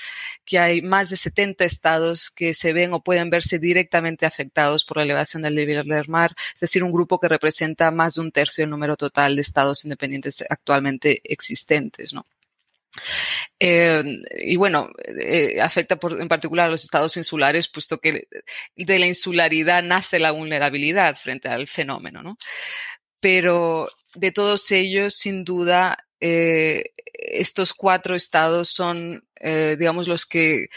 que 0.44 0.58
hay 0.58 0.82
más 0.82 1.10
de 1.10 1.16
70 1.16 1.64
estados 1.64 2.30
que 2.30 2.54
se 2.54 2.72
ven 2.72 2.92
o 2.92 3.00
pueden 3.00 3.30
verse 3.30 3.58
directamente 3.58 4.26
afectados 4.26 4.84
por 4.84 4.98
la 4.98 5.02
elevación 5.04 5.42
del 5.42 5.54
nivel 5.54 5.86
del 5.86 6.08
mar, 6.08 6.34
es 6.54 6.60
decir, 6.60 6.82
un 6.82 6.92
grupo 6.92 7.18
que 7.18 7.28
representa 7.28 7.90
más 7.90 8.14
de 8.14 8.22
un 8.22 8.32
tercio 8.32 8.62
del 8.62 8.70
número 8.70 8.96
total 8.96 9.36
de 9.36 9.42
estados 9.42 9.84
independientes 9.84 10.44
actualmente 10.48 11.20
existentes. 11.24 12.14
¿no? 12.14 12.26
Eh, 13.60 14.04
y 14.38 14.56
bueno, 14.56 14.90
eh, 15.04 15.60
afecta 15.60 15.98
en 16.18 16.28
particular 16.28 16.68
a 16.68 16.70
los 16.70 16.84
estados 16.84 17.16
insulares, 17.16 17.68
puesto 17.68 17.98
que 17.98 18.28
de 18.76 18.98
la 18.98 19.06
insularidad 19.06 19.82
nace 19.82 20.18
la 20.18 20.30
vulnerabilidad 20.30 21.16
frente 21.16 21.48
al 21.48 21.66
fenómeno, 21.66 22.22
¿no? 22.22 22.38
Pero 23.20 23.90
de 24.14 24.32
todos 24.32 24.70
ellos, 24.70 25.14
sin 25.16 25.44
duda, 25.44 25.98
eh, 26.20 26.92
estos 27.12 27.74
cuatro 27.74 28.14
estados 28.14 28.68
son, 28.70 29.24
digamos, 29.40 30.08
los 30.08 30.24
que 30.26 30.68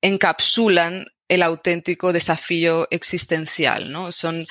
encapsulan 0.00 1.06
el 1.28 1.42
auténtico 1.42 2.12
desafío 2.12 2.88
existencial, 2.90 3.90
¿no? 3.90 4.12
Son 4.12 4.46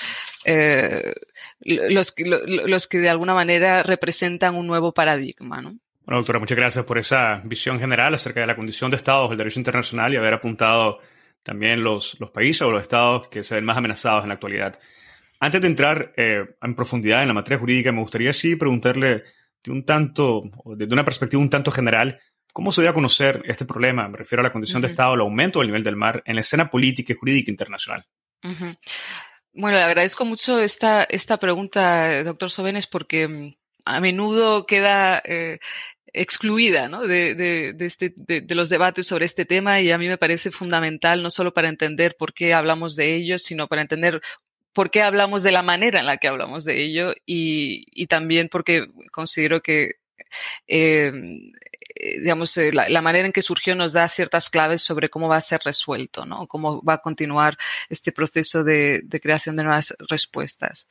los, 1.62 2.14
los 2.18 2.88
que 2.88 2.98
de 3.00 3.10
alguna 3.10 3.34
manera 3.34 3.84
representan 3.84 4.56
un 4.56 4.68
nuevo 4.68 4.94
paradigma, 4.94 5.62
¿no? 5.62 5.80
Bueno, 6.10 6.22
doctora, 6.22 6.40
muchas 6.40 6.58
gracias 6.58 6.86
por 6.86 6.98
esa 6.98 7.40
visión 7.46 7.80
general 7.80 8.16
acerca 8.16 8.40
de 8.40 8.48
la 8.48 8.56
condición 8.56 8.90
de 8.90 8.98
estados 8.98 9.30
del 9.30 9.38
derecho 9.38 9.60
internacional 9.60 10.12
y 10.12 10.18
haber 10.18 10.34
apuntado 10.34 11.02
también 11.44 11.84
los, 11.84 12.20
los 12.20 12.32
países 12.32 12.64
o 12.64 12.72
los 12.72 12.82
estados 12.82 13.28
que 13.28 13.44
se 13.44 13.54
ven 13.54 13.64
más 13.64 13.78
amenazados 13.78 14.24
en 14.24 14.30
la 14.30 14.34
actualidad. 14.34 14.80
Antes 15.40 15.62
de 15.62 15.68
entrar 15.68 16.12
eh, 16.18 16.56
en 16.60 16.74
profundidad 16.74 17.22
en 17.22 17.28
la 17.28 17.36
materia 17.36 17.60
jurídica, 17.60 17.92
me 17.92 18.02
gustaría 18.02 18.34
sí 18.34 18.56
preguntarle 18.56 19.22
de 19.64 19.72
un 19.72 19.86
tanto, 19.86 20.50
desde 20.76 20.92
una 20.92 21.06
perspectiva 21.06 21.44
un 21.44 21.50
tanto 21.52 21.72
general, 21.72 22.20
¿cómo 22.54 22.72
se 22.72 22.82
dio 22.82 22.90
a 22.90 22.96
conocer 22.96 23.44
este 23.46 23.66
problema? 23.66 24.08
Me 24.08 24.18
refiero 24.18 24.42
a 24.42 24.46
la 24.46 24.52
condición 24.52 24.82
de 24.82 24.88
Estado, 24.88 25.14
el 25.14 25.22
aumento 25.22 25.60
del 25.60 25.68
nivel 25.68 25.84
del 25.84 25.96
mar 25.96 26.24
en 26.26 26.34
la 26.34 26.42
escena 26.42 26.72
política 26.72 27.14
y 27.14 27.18
jurídica 27.18 27.52
internacional. 27.52 28.04
Bueno, 29.54 29.78
le 29.78 29.84
agradezco 29.84 30.26
mucho 30.26 30.60
esta, 30.60 31.04
esta 31.04 31.38
pregunta, 31.38 32.24
doctor 32.24 32.50
Sobenes, 32.50 32.88
porque 32.88 33.28
mm, 33.28 33.52
a 33.86 34.00
menudo 34.00 34.66
queda 34.66 35.22
eh, 35.24 35.60
excluida 36.14 36.88
¿no? 36.88 37.08
de, 37.08 37.36
de, 37.36 37.74
de, 37.74 37.86
este, 37.86 38.14
de, 38.18 38.56
los 38.56 38.70
debates 38.70 39.08
sobre 39.08 39.26
este 39.26 39.46
tema 39.46 39.82
y 39.82 39.92
a 39.92 39.98
mí 39.98 40.08
me 40.08 40.18
parece 40.18 40.52
fundamental 40.52 41.22
no 41.24 41.30
solo 41.30 41.54
para 41.54 41.70
entender 41.70 42.16
por 42.18 42.34
qué 42.34 42.54
hablamos 42.54 42.96
de 42.96 43.16
ello, 43.16 43.38
sino 43.38 43.68
para 43.68 43.82
entender 43.82 44.22
por 44.74 44.92
qué 44.92 45.02
hablamos 45.02 45.44
de 45.44 45.52
la 45.52 45.64
manera 45.64 46.00
en 46.00 46.06
la 46.06 46.18
que 46.18 46.28
hablamos 46.28 46.64
de 46.66 46.82
ello 46.82 47.14
y, 47.26 47.86
y 47.92 48.08
también 48.08 48.50
porque 48.50 48.88
considero 49.12 49.62
que 49.62 49.94
eh, 50.68 51.12
digamos, 51.96 52.56
eh, 52.58 52.72
la, 52.72 53.02
manera 53.02 53.26
en 53.26 53.34
que 53.34 53.42
surgió 53.42 53.76
nos 53.76 53.94
da 53.94 54.08
ciertas 54.08 54.50
claves 54.50 54.82
sobre 54.82 55.10
cómo 55.10 55.28
va 55.28 55.38
a 55.38 55.42
ser 55.42 55.62
resuelto, 55.64 56.26
¿no? 56.26 56.48
Cómo 56.48 56.82
va 56.84 56.94
a 56.94 56.98
continuar 57.00 57.58
este 57.90 58.12
proceso 58.12 58.64
de, 58.64 59.04
creación 59.22 59.56
de 59.56 59.64
nuevas 59.64 59.96
respuestas. 60.08 60.88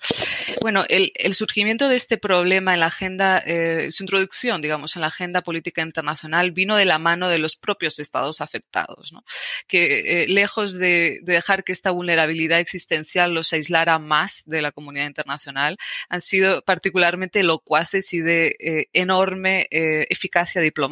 Bueno, 0.60 0.84
el, 0.88 1.12
surgimiento 1.34 1.88
de 1.88 1.96
este 1.96 2.18
problema 2.18 2.74
en 2.74 2.80
la 2.80 2.86
agenda, 2.86 3.38
eh, 3.38 3.90
su 3.92 4.02
introducción, 4.02 4.60
digamos, 4.60 4.96
en 4.96 5.02
la 5.02 5.08
agenda 5.08 5.42
política 5.42 5.82
internacional 5.82 6.50
vino 6.50 6.76
de 6.76 6.84
la 6.84 6.98
mano 6.98 7.28
de 7.28 7.38
los 7.38 7.56
propios 7.56 7.98
estados 7.98 8.40
afectados, 8.40 9.12
¿no? 9.12 9.24
Que 9.66 10.26
lejos 10.28 10.78
de, 10.78 11.20
dejar 11.22 11.64
que 11.64 11.72
esta 11.72 11.90
vulnerabilidad 11.90 12.60
existencial 12.60 13.32
los 13.34 13.52
aislara 13.52 13.98
más 13.98 14.42
de 14.46 14.62
la 14.62 14.72
comunidad 14.72 15.06
internacional, 15.06 15.78
han 16.08 16.20
sido 16.20 16.62
particularmente 16.62 17.42
locuaces 17.42 18.12
y 18.12 18.20
de 18.20 18.88
enorme 18.92 19.68
eficacia 19.70 20.60
diplomática 20.60 20.87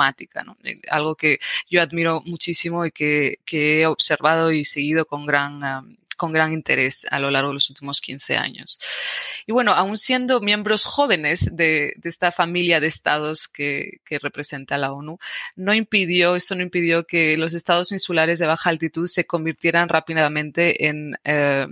eh, 0.63 0.81
algo 0.89 1.15
que 1.15 1.39
yo 1.69 1.83
admiro 1.83 2.23
muchísimo 2.25 2.85
y 2.87 2.93
que, 2.93 3.39
he 3.51 3.87
observado 3.87 4.53
y 4.53 4.65
seguido 4.65 5.07
con 5.07 5.27
gran, 5.27 5.99
con 6.17 6.33
gran 6.33 6.53
interés 6.53 7.07
a 7.11 7.19
lo 7.19 7.31
largo 7.31 7.51
de 7.51 7.55
los 7.55 7.71
últimos 7.71 8.01
15 8.01 8.37
años. 8.37 8.79
Y 9.47 9.53
bueno, 9.53 9.73
aún 9.73 9.97
siendo 9.97 10.41
miembros 10.41 10.85
jóvenes 10.85 11.49
de, 11.53 11.95
esta 12.03 12.33
familia 12.33 12.81
de 12.81 12.87
estados 12.89 13.49
que, 13.49 14.01
representa 14.21 14.79
la 14.79 14.93
ONU, 14.93 15.19
no 15.57 15.75
impidió, 15.75 16.37
esto 16.37 16.55
no 16.55 16.63
impidió 16.63 17.07
que 17.07 17.37
los 17.37 17.55
estados 17.55 17.93
insulares 17.93 18.39
de 18.39 18.47
baja 18.47 18.71
altitud 18.71 19.07
se 19.07 19.27
convirtieran 19.27 19.89
rápidamente 19.89 20.87
en 20.87 21.19
eh, 21.25 21.67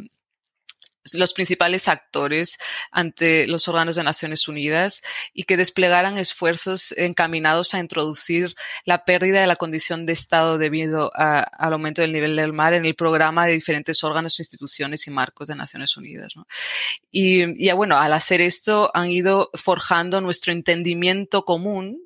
los 1.12 1.34
principales 1.34 1.88
actores 1.88 2.58
ante 2.90 3.46
los 3.46 3.68
órganos 3.68 3.96
de 3.96 4.04
Naciones 4.04 4.49
Unidas 4.49 5.02
y 5.32 5.44
que 5.44 5.56
desplegaran 5.56 6.18
esfuerzos 6.18 6.93
encaminados 6.97 7.75
a 7.75 7.80
introducir 7.80 8.54
la 8.84 9.04
pérdida 9.04 9.40
de 9.40 9.47
la 9.47 9.56
condición 9.56 10.06
de 10.06 10.14
Estado 10.14 10.58
debido 10.58 11.10
al 11.14 11.73
aumento 11.73 12.02
del 12.02 12.12
nivel 12.12 12.36
del 12.36 12.52
mar 12.52 12.75
en 12.75 12.84
el 12.84 12.95
programa 12.95 13.47
de 13.47 13.52
diferentes 13.52 14.02
órganos, 14.04 14.38
instituciones 14.38 15.06
y 15.06 15.10
marcos 15.10 15.49
de 15.49 15.56
Naciones 15.56 15.97
Unidas. 15.97 16.34
Y, 17.10 17.71
bueno, 17.73 17.99
al 17.99 18.12
hacer 18.12 18.40
esto 18.40 18.90
han 18.95 19.10
ido 19.10 19.50
forjando 19.54 20.21
nuestro 20.21 20.52
entendimiento 20.52 21.45
común 21.45 22.03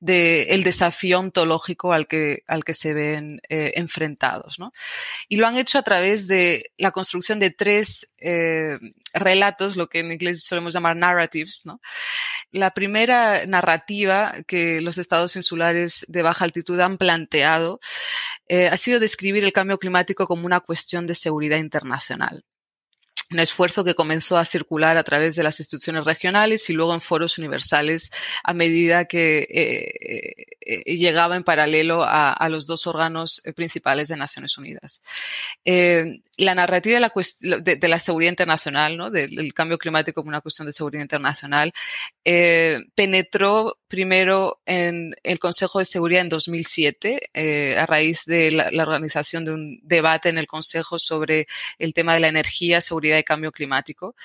del 0.00 0.62
desafío 0.62 1.20
ontológico 1.20 1.92
al 1.92 2.06
que, 2.06 2.42
al 2.46 2.64
que 2.64 2.74
se 2.74 2.94
ven 2.94 3.40
eh, 3.48 3.72
enfrentados. 3.76 4.58
Y 5.28 5.36
lo 5.36 5.46
han 5.46 5.56
hecho 5.56 5.78
a 5.78 5.82
través 5.82 6.26
de 6.26 6.72
la 6.78 6.90
construcción 6.90 7.38
de 7.38 7.50
tres 7.50 8.12
eh, 8.18 8.78
relatos, 9.12 9.76
lo 9.76 9.88
que 9.88 10.00
en 10.00 10.12
inglés 10.12 10.44
solemos 10.44 10.74
llamar 10.74 10.96
narratives. 10.96 11.64
La 12.50 12.72
primera 12.72 13.46
narrativa 13.46 14.36
que 14.46 14.80
los 14.80 14.98
estados 14.98 15.36
insulares 15.36 16.04
de 16.08 16.22
baja 16.22 16.44
altitud 16.44 16.78
han 16.80 16.98
planteado 16.98 17.80
eh, 18.48 18.68
ha 18.68 18.76
sido 18.76 19.00
describir 19.00 19.44
el 19.44 19.52
cambio 19.52 19.78
climático 19.78 20.26
como 20.26 20.46
una 20.46 20.60
cuestión 20.60 21.06
de 21.06 21.14
seguridad 21.14 21.58
internacional 21.58 22.44
un 23.34 23.40
esfuerzo 23.40 23.84
que 23.84 23.94
comenzó 23.94 24.38
a 24.38 24.44
circular 24.44 24.96
a 24.96 25.02
través 25.02 25.36
de 25.36 25.42
las 25.42 25.58
instituciones 25.60 26.04
regionales 26.04 26.70
y 26.70 26.72
luego 26.72 26.94
en 26.94 27.00
foros 27.00 27.36
universales 27.36 28.10
a 28.42 28.54
medida 28.54 29.04
que 29.04 29.46
eh, 29.50 30.46
eh, 30.60 30.96
llegaba 30.96 31.36
en 31.36 31.44
paralelo 31.44 32.04
a, 32.06 32.48
los 32.48 32.66
dos 32.66 32.86
órganos 32.86 33.42
eh, 33.44 33.52
principales 33.52 34.08
de 34.08 34.16
Naciones 34.16 34.56
Unidas. 34.56 35.02
la 35.64 36.54
narrativa 36.54 37.00
de 37.00 37.88
la, 37.88 37.98
seguridad 37.98 38.30
internacional, 38.30 38.96
¿no? 38.96 39.10
del, 39.10 39.52
cambio 39.52 39.78
climático 39.78 40.22
como 40.22 40.28
una 40.28 40.40
cuestión 40.40 40.66
de 40.66 40.72
seguridad 40.72 41.02
internacional, 41.02 41.72
penetró 42.22 43.76
primero 43.94 44.60
en 44.66 45.14
el 45.22 45.38
Consejo 45.38 45.78
de 45.78 45.84
Seguridad 45.84 46.22
en 46.22 46.28
2007 46.28 47.76
a 47.78 47.86
raíz 47.86 48.24
de 48.26 48.50
la, 48.50 48.82
organización 48.82 49.44
de 49.44 49.52
un 49.52 49.78
debate 49.84 50.30
en 50.30 50.36
el 50.36 50.48
Consejo 50.48 50.98
sobre 50.98 51.46
el 51.78 51.94
tema 51.94 52.14
de 52.14 52.18
la 52.18 52.26
energía, 52.26 52.80
seguridad 52.80 53.14
de 53.14 53.22
cambio 53.22 53.52
climático. 53.52 54.16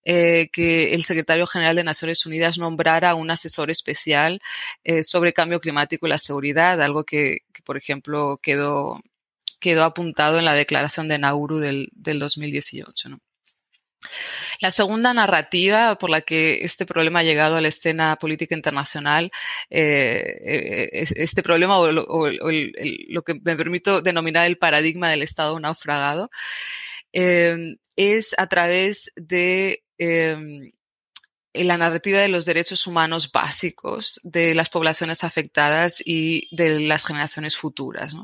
eh, 0.05 0.51
que 0.53 0.92
el 0.92 1.05
secretario 1.05 1.46
general 1.46 1.77
de 1.77 1.85
Naciones 1.85 2.27
Unidas 2.27 2.59
nombrara 2.59 3.14
un 3.14 3.31
asesor 3.31 3.70
especial 3.70 4.40
eh, 4.85 5.03
sobre 5.03 5.33
cambio 5.33 5.61
climático 5.61 6.07
y 6.07 6.11
la 6.11 6.18
seguridad, 6.18 6.83
algo 6.83 7.05
que, 7.05 7.38
por 7.64 7.77
ejemplo, 7.79 8.38
quedó, 8.42 9.01
quedó 9.61 9.85
apuntado 9.85 10.38
en 10.38 10.44
la 10.44 10.53
declaración 10.53 11.09
de 11.09 11.18
Nauru 11.18 11.59
del, 11.59 11.88
del 11.92 12.18
2018. 12.18 13.09
¿no? 13.11 13.20
La 14.60 14.70
segunda 14.70 15.14
narrativa 15.14 15.96
por 15.96 16.10
la 16.10 16.22
que 16.22 16.64
este 16.64 16.86
problema 16.86 17.20
ha 17.20 17.22
llegado 17.24 17.56
a 17.56 17.60
la 17.60 17.68
escena 17.68 18.16
política 18.16 18.54
internacional, 18.54 19.30
eh, 19.70 20.88
este 20.92 21.42
problema 21.42 21.78
o, 21.78 21.90
lo, 21.90 23.22
que 23.22 23.34
me 23.42 23.56
permito 23.56 24.02
denominar 24.02 24.46
el 24.46 24.58
paradigma 24.58 25.10
del 25.10 25.22
Estado 25.22 25.58
naufragado, 25.60 26.30
eh, 27.12 27.76
es 27.96 28.34
a 28.38 28.46
través 28.48 29.12
de 29.16 29.82
eh, 29.98 30.72
la 31.52 31.76
narrativa 31.76 32.20
de 32.20 32.28
los 32.28 32.44
derechos 32.44 32.86
humanos 32.86 33.30
básicos 33.32 34.20
de 34.22 34.54
las 34.54 34.68
poblaciones 34.68 35.24
afectadas 35.24 36.00
y 36.04 36.48
de 36.54 36.80
las 36.80 37.04
generaciones 37.04 37.56
futuras. 37.56 38.14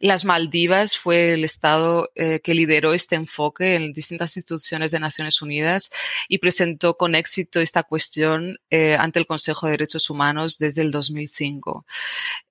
Las 0.00 0.26
Maldivas 0.26 0.98
fue 0.98 1.32
el 1.32 1.44
Estado 1.44 2.10
eh, 2.14 2.40
que 2.40 2.54
lideró 2.54 2.92
este 2.92 3.16
enfoque 3.16 3.74
en 3.74 3.92
distintas 3.92 4.36
instituciones 4.36 4.90
de 4.90 5.00
Naciones 5.00 5.40
Unidas 5.40 5.90
y 6.28 6.38
presentó 6.38 6.96
con 6.96 7.14
éxito 7.14 7.60
esta 7.60 7.84
cuestión 7.84 8.58
eh, 8.68 8.96
ante 8.96 9.18
el 9.18 9.26
Consejo 9.26 9.66
de 9.66 9.72
Derechos 9.72 10.10
Humanos 10.10 10.58
desde 10.58 10.82
el 10.82 10.90
2005. 10.90 11.86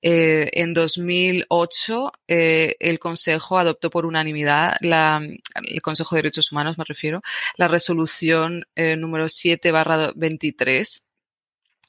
Eh, 0.01 0.49
en 0.53 0.73
2008, 0.73 2.11
el 2.27 2.99
Consejo 2.99 3.59
adoptó 3.59 3.89
por 3.91 4.05
unanimidad, 4.05 4.77
la, 4.81 5.21
el 5.63 5.81
Consejo 5.81 6.15
de 6.15 6.23
Derechos 6.23 6.51
Humanos 6.51 6.77
me 6.77 6.85
refiero, 6.85 7.21
la 7.55 7.67
resolución 7.67 8.65
número 8.75 9.29
7 9.29 9.71
barra 9.71 10.06
23 10.15 11.07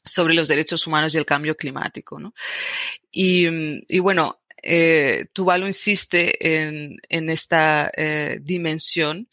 sobre 0.04 0.35
los 0.35 0.48
derechos 0.48 0.87
humanos 0.87 1.14
y 1.14 1.18
el 1.18 1.26
cambio 1.26 1.57
climático. 1.57 2.18
¿no? 2.18 2.35
Y, 3.11 3.98
bueno, 3.98 4.40
eh, 4.62 5.26
Tuvalu 5.33 5.66
insiste 5.66 6.57
en, 6.57 6.96
en 7.09 7.31
esta 7.31 7.90
eh, 7.96 8.38
dimensión. 8.40 9.28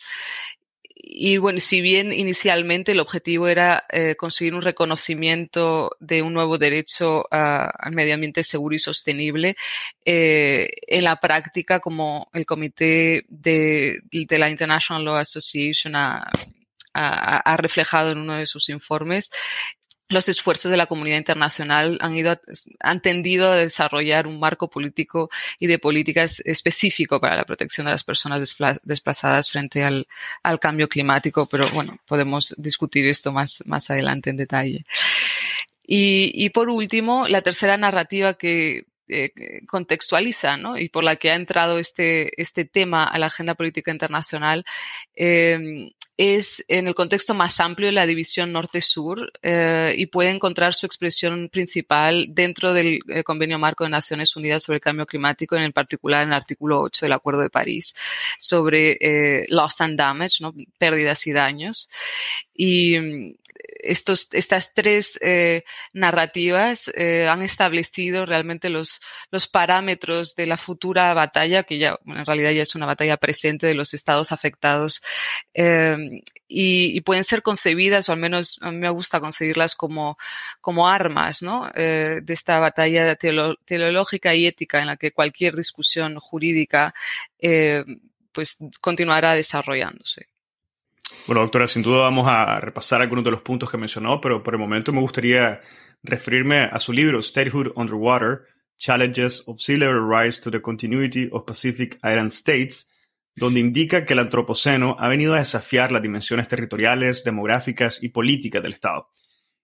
Y 1.08 1.38
bueno, 1.38 1.60
si 1.60 1.82
bien 1.82 2.12
inicialmente 2.12 2.92
el 2.92 3.00
objetivo 3.00 3.48
era 3.48 3.86
eh, 3.92 4.16
conseguir 4.16 4.56
un 4.56 4.64
reconocimiento 4.64 5.92
de 6.00 6.24
un 6.24 6.34
nuevo 6.34 6.58
derecho 6.58 7.26
al 7.30 7.92
medio 7.92 8.16
ambiente 8.16 8.42
seguro 8.42 8.76
y 8.76 8.80
sostenible, 8.80 9.56
eh, 10.04 10.68
en 10.88 11.04
la 11.04 11.20
práctica, 11.20 11.80
como 11.80 12.28
el 12.34 12.48
comité 12.48 13.24
de, 13.30 14.00
de 14.12 14.40
la 14.40 14.50
International 14.50 15.06
Law 15.06 15.16
Association 15.18 15.96
ha, 15.96 16.28
ha, 16.96 17.58
reflejado 17.58 18.12
en 18.12 18.20
uno 18.20 18.36
de 18.36 18.46
sus 18.46 18.70
informes, 18.70 19.32
los 20.08 20.30
esfuerzos 20.30 20.70
de 20.70 20.78
la 20.78 20.86
comunidad 20.86 21.18
internacional 21.18 21.98
han 22.00 22.16
ido, 22.16 22.40
han 22.80 23.02
tendido 23.02 23.52
a 23.52 23.56
desarrollar 23.56 24.28
un 24.28 24.40
marco 24.40 24.70
político 24.70 25.30
y 25.60 25.66
de 25.68 25.80
políticas 25.80 26.42
específico 26.46 27.20
para 27.20 27.36
la 27.36 27.46
protección 27.46 27.86
de 27.86 27.92
las 27.92 28.04
personas 28.04 28.56
desplazadas 28.84 29.50
frente 29.50 29.84
al, 29.84 30.08
al 30.44 30.60
cambio 30.60 30.88
climático, 30.88 31.48
pero 31.48 31.68
bueno, 31.70 31.98
podemos 32.06 32.54
discutir 32.58 33.08
esto 33.08 33.32
más, 33.32 33.64
más 33.66 33.90
adelante 33.90 34.30
en 34.30 34.38
detalle. 34.38 34.86
Y, 35.88 36.32
y 36.46 36.50
por 36.50 36.70
último, 36.70 37.28
la 37.28 37.42
tercera 37.42 37.78
narrativa 37.78 38.36
que 38.36 38.86
eh, 39.08 39.32
contextualiza 39.68 40.58
¿no? 40.58 40.80
y 40.80 40.90
por 40.90 41.04
la 41.04 41.16
que 41.18 41.30
ha 41.30 41.36
entrado 41.36 41.78
este, 41.78 42.42
este 42.42 42.66
tema 42.66 43.04
a 43.04 43.20
la 43.20 43.28
agenda 43.28 43.54
política 43.54 43.92
internacional 43.92 44.66
eh, 45.16 45.92
es 46.18 46.64
en 46.68 46.88
el 46.88 46.96
contexto 46.96 47.34
más 47.34 47.60
amplio 47.60 47.92
la 47.92 48.06
división 48.06 48.52
norte-sur 48.52 49.32
eh, 49.42 49.94
y 49.98 50.06
puede 50.06 50.30
encontrar 50.30 50.74
su 50.74 50.86
expresión 50.86 51.50
principal 51.50 52.28
dentro 52.30 52.74
del 52.74 53.00
eh, 53.08 53.24
Convenio 53.24 53.60
Marco 53.60 53.84
de 53.84 53.90
Naciones 53.90 54.36
Unidas 54.36 54.64
sobre 54.64 54.78
el 54.78 54.82
Cambio 54.82 55.06
Climático, 55.06 55.56
en 55.56 55.74
particular 55.74 56.24
en 56.24 56.30
el 56.30 56.36
artículo 56.36 56.82
8 56.82 57.06
del 57.06 57.14
Acuerdo 57.14 57.42
de 57.42 57.50
París 57.50 57.96
sobre 58.38 58.98
eh, 59.02 59.46
loss 59.50 59.82
and 59.82 59.98
damage, 59.98 60.38
¿no? 60.42 60.54
pérdidas 60.78 61.28
y 61.28 61.34
daños. 61.34 61.90
Y 62.54 62.98
mm, 62.98 63.36
estos, 63.58 64.28
estas 64.32 64.74
tres 64.74 65.20
eh, 65.22 65.64
narrativas 65.94 66.92
eh, 66.96 67.28
han 67.30 67.42
establecido 67.42 68.26
realmente 68.26 68.70
los, 68.70 69.00
los 69.32 69.48
parámetros 69.48 70.36
de 70.36 70.48
la 70.48 70.58
futura 70.58 71.14
batalla, 71.14 71.64
que 71.64 71.78
ya 71.78 72.00
en 72.06 72.26
realidad 72.26 72.52
ya 72.52 72.64
es 72.64 72.76
una 72.76 72.86
batalla 72.86 73.18
presente 73.18 73.68
de 73.68 73.76
los 73.76 73.94
estados 73.94 74.32
afectados, 74.32 75.02
eh, 75.54 75.98
y, 76.48 76.96
y, 76.96 77.02
pueden 77.02 77.24
ser 77.24 77.42
concebidas, 77.42 78.08
o 78.08 78.12
al 78.12 78.20
menos 78.20 78.60
a 78.62 78.72
mí 78.72 78.78
me 78.78 78.90
gusta 78.90 79.20
concebirlas 79.20 79.76
como, 79.76 80.18
como 80.62 80.88
armas 80.88 81.42
¿no? 81.42 81.72
de 81.74 82.24
esta 82.28 82.60
batalla 82.60 83.16
teológica 83.16 84.36
y 84.36 84.46
ética 84.46 84.80
en 84.80 84.88
la 84.88 84.98
que 84.98 85.12
cualquier 85.12 85.56
discusión 85.56 86.20
jurídica 86.20 86.94
pues 88.32 88.60
continuará 88.80 89.34
desarrollándose. 89.34 90.28
Bueno, 91.28 91.42
doctora, 91.42 91.68
sin 91.68 91.82
duda 91.82 92.02
vamos 92.02 92.28
a 92.28 92.60
repasar 92.60 93.02
algunos 93.02 93.26
de 93.26 93.32
los 93.32 93.42
puntos 93.42 93.72
que 93.72 93.80
mencionó, 93.80 94.22
pero 94.22 94.44
por 94.44 94.54
el 94.54 94.60
momento 94.60 94.94
me 94.94 95.02
gustaría 95.02 95.60
referirme 96.04 96.60
a 96.60 96.78
su 96.78 96.94
libro 96.94 97.20
Statehood 97.24 97.72
Underwater, 97.76 98.42
Challenges 98.78 99.44
of 99.48 99.60
Sea 99.60 99.80
Level 99.80 100.08
Rise 100.08 100.40
to 100.40 100.52
the 100.52 100.62
Continuity 100.62 101.28
of 101.32 101.44
Pacific 101.44 101.96
Island 102.04 102.32
States, 102.32 102.92
donde 103.36 103.60
indica 103.60 104.06
que 104.06 104.14
el 104.14 104.20
antropoceno 104.20 104.96
ha 105.00 105.08
venido 105.08 105.34
a 105.34 105.40
desafiar 105.40 105.92
las 105.92 106.04
dimensiones 106.04 106.48
territoriales, 106.48 107.24
demográficas 107.24 108.04
y 108.04 108.10
políticas 108.10 108.62
del 108.62 108.74
Estado. 108.74 109.10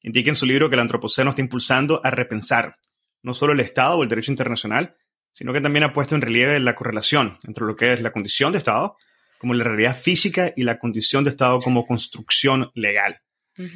Indica 0.01 0.29
en 0.29 0.35
su 0.35 0.47
libro 0.47 0.67
que 0.67 0.75
el 0.75 0.81
antropoceno 0.81 1.29
está 1.29 1.43
impulsando 1.43 2.01
a 2.03 2.09
repensar 2.09 2.75
no 3.21 3.35
solo 3.35 3.53
el 3.53 3.59
Estado 3.59 3.99
o 3.99 4.03
el 4.03 4.09
derecho 4.09 4.31
internacional, 4.31 4.95
sino 5.31 5.53
que 5.53 5.61
también 5.61 5.83
ha 5.83 5.93
puesto 5.93 6.15
en 6.15 6.21
relieve 6.21 6.59
la 6.59 6.73
correlación 6.73 7.37
entre 7.43 7.65
lo 7.65 7.75
que 7.75 7.93
es 7.93 8.01
la 8.01 8.11
condición 8.11 8.51
de 8.51 8.57
Estado 8.57 8.97
como 9.41 9.55
la 9.55 9.63
realidad 9.63 9.97
física 9.97 10.53
y 10.55 10.63
la 10.63 10.77
condición 10.77 11.23
de 11.23 11.31
Estado 11.31 11.59
como 11.61 11.87
construcción 11.87 12.69
legal. 12.75 13.21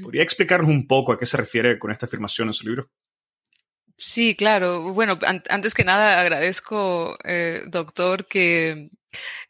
¿Podría 0.04 0.22
explicarnos 0.22 0.70
un 0.70 0.86
poco 0.86 1.12
a 1.12 1.18
qué 1.18 1.26
se 1.26 1.38
refiere 1.38 1.80
con 1.80 1.90
esta 1.90 2.06
afirmación 2.06 2.50
en 2.50 2.54
su 2.54 2.68
libro? 2.68 2.92
Sí, 3.98 4.36
claro. 4.36 4.94
Bueno, 4.94 5.18
antes 5.50 5.74
que 5.74 5.84
nada 5.84 6.22
agradezco, 6.22 7.18
eh, 7.24 7.64
doctor, 7.66 8.28
que, 8.28 8.90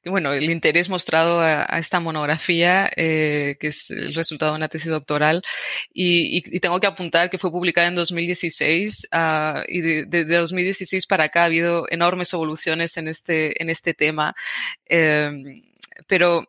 bueno, 0.06 0.32
el 0.32 0.50
interés 0.50 0.88
mostrado 0.88 1.42
a, 1.42 1.66
esta 1.80 2.00
monografía, 2.00 2.90
eh, 2.96 3.58
que 3.60 3.68
es 3.68 3.92
el 3.92 4.14
resultado 4.14 4.54
de 4.54 4.58
una 4.58 4.70
tesis 4.70 4.90
doctoral, 4.90 5.42
y, 5.94 6.42
tengo 6.62 6.80
que 6.80 6.88
apuntar 6.88 7.30
que 7.30 7.38
fue 7.38 7.52
publicada 7.52 7.88
en 7.88 7.96
2016 7.96 9.10
ah, 9.12 9.64
y 9.68 9.82
de, 9.82 10.06
de, 10.06 10.24
2016 10.24 11.08
para 11.08 11.26
acá 11.26 11.42
ha 11.42 11.46
habido 11.46 11.88
enormes 11.90 12.32
evoluciones 12.32 12.96
en 12.96 13.10
este, 13.10 13.62
en 13.62 13.70
este 13.70 13.94
tema. 13.94 14.34
Eh, 14.86 15.62
pero 16.08 16.48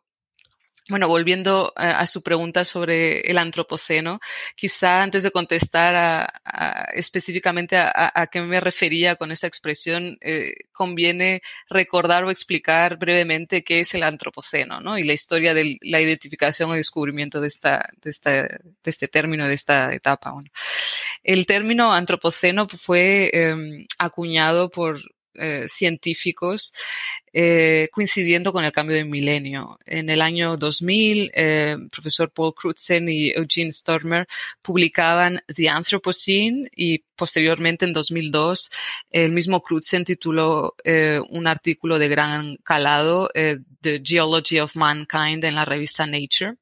bueno, 0.88 1.08
volviendo 1.08 1.72
a, 1.74 2.06
su 2.06 2.22
pregunta 2.22 2.64
sobre 2.64 3.20
el 3.22 3.38
antropoceno, 3.38 4.20
quizá 4.54 5.02
antes 5.02 5.24
de 5.24 5.32
contestar 5.32 5.96
a, 5.96 6.86
específicamente 6.94 7.76
a, 7.76 8.28
qué 8.30 8.40
me 8.40 8.60
refería 8.60 9.16
con 9.16 9.32
esa 9.32 9.48
expresión, 9.48 10.16
eh, 10.20 10.54
conviene 10.72 11.42
recordar 11.68 12.22
o 12.22 12.30
explicar 12.30 12.98
brevemente 12.98 13.64
qué 13.64 13.80
es 13.80 13.94
el 13.94 14.04
antropoceno, 14.04 14.80
¿no? 14.80 14.96
Y 14.96 15.02
la 15.02 15.12
historia 15.12 15.54
de 15.54 15.76
la 15.82 16.00
identificación 16.00 16.70
y 16.70 16.76
descubrimiento 16.76 17.40
de, 17.40 17.48
esta, 17.48 17.88
de, 18.00 18.10
esta, 18.10 18.42
de 18.42 18.60
este 18.84 19.08
término, 19.08 19.48
de 19.48 19.54
esta 19.54 19.92
etapa. 19.92 20.30
Bueno, 20.30 20.50
el 21.24 21.46
término 21.46 21.92
antropoceno 21.92 22.68
fue 22.68 23.30
em, 23.32 23.86
acuñado 23.98 24.70
por 24.70 25.00
eh, 25.38 25.66
científicos 25.68 26.72
eh, 27.32 27.88
coincidiendo 27.92 28.52
con 28.52 28.64
el 28.64 28.72
cambio 28.72 28.96
de 28.96 29.04
milenio. 29.04 29.78
En 29.84 30.08
el 30.08 30.22
año 30.22 30.56
2000, 30.56 31.30
eh, 31.34 31.76
profesor 31.90 32.30
Paul 32.30 32.54
Crutzen 32.54 33.08
y 33.08 33.30
Eugene 33.30 33.70
Stormer 33.70 34.26
publicaban 34.62 35.42
The 35.46 35.68
Anthropocene 35.68 36.68
y 36.74 37.04
posteriormente 37.14 37.84
en 37.84 37.92
2002 37.92 38.70
el 39.10 39.32
mismo 39.32 39.62
Crutzen 39.62 40.04
tituló 40.04 40.74
un 41.28 41.46
artículo 41.46 41.98
de 41.98 42.08
gran 42.08 42.56
calado 42.56 43.28
The 43.34 44.00
Geology 44.02 44.60
of 44.60 44.76
Mankind 44.76 45.44
en 45.44 45.54
la 45.54 45.64
revista 45.64 46.06
Nature. 46.06 46.56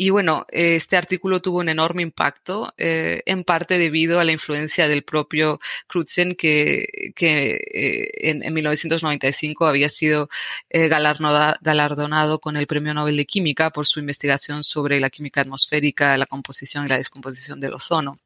Y 0.00 0.10
bueno, 0.10 0.46
este 0.50 0.96
artículo 0.96 1.42
tuvo 1.42 1.58
un 1.58 1.68
enorme 1.68 2.02
impacto, 2.02 2.72
eh, 2.78 3.20
en 3.26 3.42
parte 3.42 3.78
debido 3.78 4.20
a 4.20 4.24
la 4.24 4.30
influencia 4.30 4.86
del 4.86 5.02
propio 5.02 5.58
Crutzen, 5.88 6.36
que, 6.36 6.86
que 7.16 7.56
eh, 7.56 8.30
en, 8.30 8.54
1995 8.54 9.66
había 9.66 9.88
sido 9.88 10.28
eh, 10.70 10.86
galardonado 10.86 12.38
con 12.38 12.56
el 12.56 12.68
Premio 12.68 12.94
Nobel 12.94 13.16
de 13.16 13.26
Química 13.26 13.70
por 13.70 13.88
su 13.88 13.98
investigación 13.98 14.62
sobre 14.62 15.00
la 15.00 15.10
química 15.10 15.40
atmosférica, 15.40 16.16
la 16.16 16.26
composición 16.26 16.86
y 16.86 16.90
la 16.90 16.98
descomposición 16.98 17.58
del 17.58 17.74
ozono. 17.74 18.20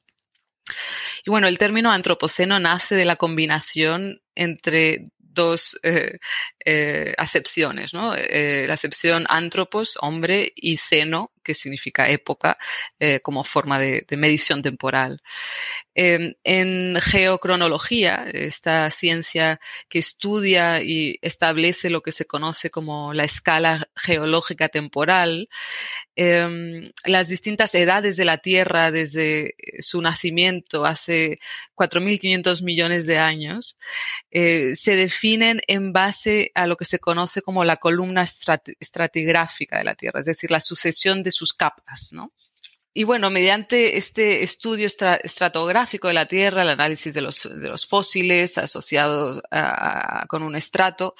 Y 1.24 1.30
bueno, 1.30 1.48
el 1.48 1.56
término 1.56 1.90
antropoceno 1.90 2.60
nace 2.60 2.96
de 2.96 3.06
la 3.06 3.16
combinación 3.16 4.20
entre 4.34 5.04
dos 5.18 5.78
acepciones, 7.16 7.94
¿no? 7.94 8.14
La 8.14 8.74
acepción 8.74 9.24
antropos, 9.30 9.96
hombre, 10.02 10.52
y 10.54 10.76
seno, 10.76 11.32
que 11.42 11.54
significa 11.54 12.08
época, 12.08 12.58
como 13.22 13.44
forma 13.44 13.78
de, 13.78 14.04
medición 14.16 14.62
temporal. 14.62 15.20
Em, 15.94 16.34
en 16.44 16.96
geocronología, 17.00 18.24
esta 18.32 18.88
ciencia 18.90 19.60
que 19.88 19.98
estudia 19.98 20.82
y 20.82 21.18
establece 21.20 21.90
lo 21.90 22.00
que 22.00 22.12
se 22.12 22.24
conoce 22.24 22.70
como 22.70 23.12
la 23.12 23.24
escala 23.24 23.88
geológica 23.94 24.68
temporal, 24.68 25.48
em, 26.16 26.92
las 27.04 27.28
distintas 27.28 27.74
edades 27.74 28.16
de 28.16 28.24
la 28.24 28.38
Tierra 28.38 28.90
desde 28.90 29.54
su 29.80 30.00
nacimiento 30.00 30.86
hace 30.86 31.38
4.500 31.74 32.62
millones 32.62 33.06
de 33.06 33.18
años, 33.18 33.76
se 34.30 34.96
definen 34.96 35.60
en 35.66 35.92
base 35.92 36.50
a 36.54 36.66
lo 36.66 36.76
que 36.76 36.84
se 36.84 36.98
conoce 36.98 37.42
como 37.42 37.64
la 37.64 37.76
columna 37.76 38.22
estratigráfica 38.80 39.78
de 39.78 39.84
la 39.84 39.94
Tierra, 39.94 40.20
es 40.20 40.26
decir, 40.26 40.50
la 40.50 40.60
sucesión 40.60 41.22
de 41.22 41.31
sus 41.32 41.52
capas, 41.52 42.10
¿no? 42.12 42.32
Y 42.94 43.04
bueno, 43.04 43.30
mediante 43.30 43.96
este 43.96 44.42
estudio 44.42 44.86
estratográfico 44.86 46.08
de 46.08 46.14
la 46.14 46.26
Tierra, 46.26 46.62
el 46.62 46.68
análisis 46.68 47.14
de 47.14 47.22
los, 47.22 47.44
de 47.44 47.68
los 47.68 47.86
fósiles 47.86 48.58
asociados 48.58 49.42
con 50.28 50.42
un 50.42 50.56
estrato, 50.56 51.14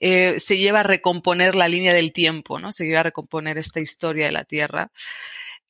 eh, 0.00 0.36
se 0.38 0.56
lleva 0.56 0.80
a 0.80 0.84
recomponer 0.84 1.56
la 1.56 1.68
línea 1.68 1.92
del 1.92 2.12
tiempo, 2.12 2.58
¿no? 2.58 2.72
Se 2.72 2.84
lleva 2.86 3.00
a 3.00 3.04
recomponer 3.04 3.58
esta 3.58 3.80
historia 3.80 4.26
de 4.26 4.32
la 4.32 4.44
Tierra. 4.44 4.90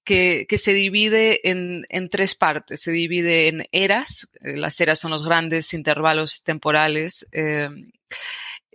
Que, 0.04 0.44
que, 0.46 0.58
se 0.58 0.74
divide 0.74 1.48
en, 1.48 1.86
en, 1.88 2.10
tres 2.10 2.34
partes. 2.34 2.82
Se 2.82 2.92
divide 2.92 3.48
en 3.48 3.66
eras. 3.72 4.28
Eh, 4.42 4.54
las 4.58 4.78
eras 4.78 4.98
son 4.98 5.12
los 5.12 5.24
grandes 5.24 5.72
intervalos 5.72 6.42
temporales 6.42 7.26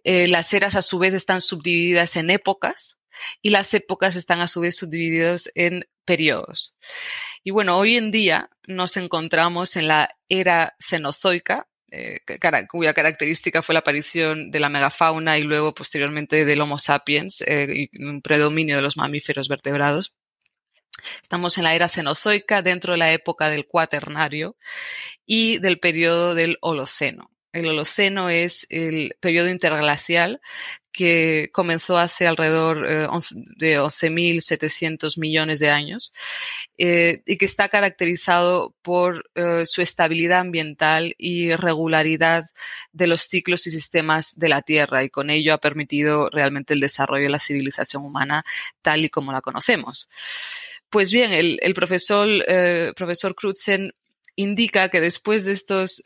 eh, 0.04 0.28
las 0.28 0.54
eras 0.54 0.76
a 0.76 0.82
su 0.82 0.98
vez 1.00 1.14
están 1.14 1.42
subdivididas 1.42 2.16
en 2.16 2.30
épocas 2.30 2.99
y 3.42 3.50
las 3.50 3.74
épocas 3.74 4.16
están 4.16 4.42
a 4.42 4.48
su 4.48 4.62
vez 4.62 4.78
subdivididas 4.78 5.50
en 5.56 5.86
periodos. 6.06 6.78
Y 7.44 7.52
bueno, 7.52 7.78
hoy 7.78 7.98
en 7.98 8.12
día 8.12 8.50
nos 8.68 8.98
encontramos 8.98 9.76
en 9.76 9.88
la 9.88 10.10
era 10.28 10.76
cenozoica, 10.80 11.68
eh, 11.92 12.20
cuya 12.70 12.94
característica 12.94 13.62
fue 13.62 13.74
la 13.74 13.80
aparición 13.80 14.52
de 14.52 14.60
la 14.60 14.70
megafauna 14.70 15.38
y 15.38 15.44
luego 15.44 15.74
posteriormente 15.74 16.46
del 16.46 16.62
Homo 16.62 16.78
sapiens 16.78 17.42
eh, 17.42 17.90
y 17.92 18.04
un 18.04 18.22
predominio 18.22 18.76
de 18.76 18.82
los 18.82 18.98
mamíferos 18.98 19.48
vertebrados. 19.48 20.14
Estamos 21.22 21.58
en 21.58 21.64
la 21.64 21.76
era 21.76 21.88
cenozoica 21.88 22.62
dentro 22.62 22.94
de 22.94 23.00
la 23.00 23.14
época 23.14 23.50
del 23.50 23.66
cuaternario 23.66 24.58
y 25.26 25.60
del 25.60 25.80
periodo 25.80 26.36
del 26.36 26.58
Holoceno. 26.62 27.32
El 27.52 27.68
Holoceno 27.68 28.30
es 28.30 28.68
el 28.70 29.16
periodo 29.20 29.50
interglacial 29.50 30.40
que 30.92 31.50
comenzó 31.52 31.98
hace 31.98 32.28
alrededor 32.28 32.86
eh, 32.90 33.08
de 33.58 33.80
11.700 33.80 35.20
millones 35.20 35.60
de 35.60 35.70
años 35.70 36.14
eh, 36.78 37.22
y 37.26 37.38
que 37.38 37.46
está 37.46 37.70
caracterizado 37.70 38.76
por 38.82 39.30
eh, 39.36 39.66
su 39.66 39.82
estabilidad 39.82 40.40
ambiental 40.40 41.14
y 41.18 41.54
regularidad 41.56 42.46
de 42.92 43.08
los 43.08 43.22
ciclos 43.22 43.68
y 43.68 43.72
sistemas 43.72 44.38
de 44.40 44.50
la 44.50 44.62
Tierra 44.62 45.04
y 45.04 45.10
con 45.10 45.30
ello 45.30 45.54
ha 45.54 45.60
permitido 45.60 46.30
realmente 46.30 46.74
el 46.74 46.80
desarrollo 46.80 47.24
de 47.24 47.30
la 47.30 47.40
civilización 47.40 48.04
humana 48.04 48.44
tal 48.82 49.06
y 49.06 49.10
como 49.10 49.32
la 49.32 49.42
conocemos. 49.42 50.10
Pues 50.90 51.12
bien, 51.12 51.34
el, 51.34 51.74
profesor, 51.76 52.28
profesor 52.96 53.36
Crutzen 53.36 53.94
indica 54.36 54.90
que 54.90 55.02
después 55.02 55.46
de 55.46 55.52
estos 55.52 56.02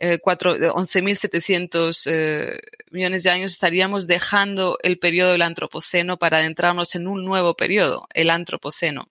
11.700 0.00 2.06
eh, 2.06 2.12
eh, 2.12 2.60
millones 2.90 3.22
de 3.22 3.30
años, 3.30 3.52
estaríamos 3.52 4.06
dejando 4.06 4.78
el 4.82 4.98
periodo 4.98 5.32
del 5.32 5.42
Antropoceno 5.42 6.18
para 6.18 6.38
adentrarnos 6.38 6.94
en 6.94 7.06
un 7.06 7.24
nuevo 7.24 7.54
periodo, 7.54 8.08
el 8.14 8.30
Antropoceno 8.30 9.08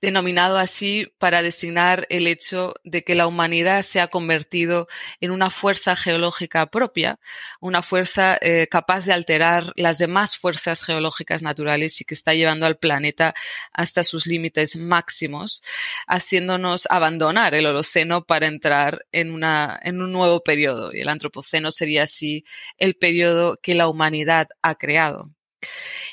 denominado 0.00 0.58
así 0.58 1.12
para 1.18 1.42
designar 1.42 2.06
el 2.10 2.26
hecho 2.26 2.74
de 2.84 3.04
que 3.04 3.14
la 3.14 3.26
humanidad 3.26 3.82
se 3.82 4.00
ha 4.00 4.08
convertido 4.08 4.88
en 5.20 5.30
una 5.30 5.50
fuerza 5.50 5.96
geológica 5.96 6.66
propia, 6.66 7.18
una 7.60 7.82
fuerza 7.82 8.38
eh, 8.40 8.66
capaz 8.70 9.06
de 9.06 9.12
alterar 9.12 9.72
las 9.76 9.98
demás 9.98 10.36
fuerzas 10.36 10.84
geológicas 10.84 11.42
naturales 11.42 12.00
y 12.00 12.04
que 12.04 12.14
está 12.14 12.34
llevando 12.34 12.66
al 12.66 12.76
planeta 12.76 13.34
hasta 13.72 14.02
sus 14.02 14.26
límites 14.26 14.76
máximos, 14.76 15.62
haciéndonos 16.06 16.86
abandonar 16.90 17.54
el 17.54 17.66
Holoceno 17.66 18.24
para 18.24 18.46
entrar 18.46 19.06
en, 19.12 19.32
una, 19.32 19.78
en 19.82 20.00
un 20.00 20.12
nuevo 20.12 20.42
periodo. 20.42 20.92
Y 20.92 21.00
el 21.00 21.08
Antropoceno 21.08 21.70
sería 21.70 22.04
así 22.04 22.44
el 22.78 22.94
periodo 22.94 23.58
que 23.62 23.74
la 23.74 23.88
humanidad 23.88 24.48
ha 24.62 24.74
creado. 24.76 25.30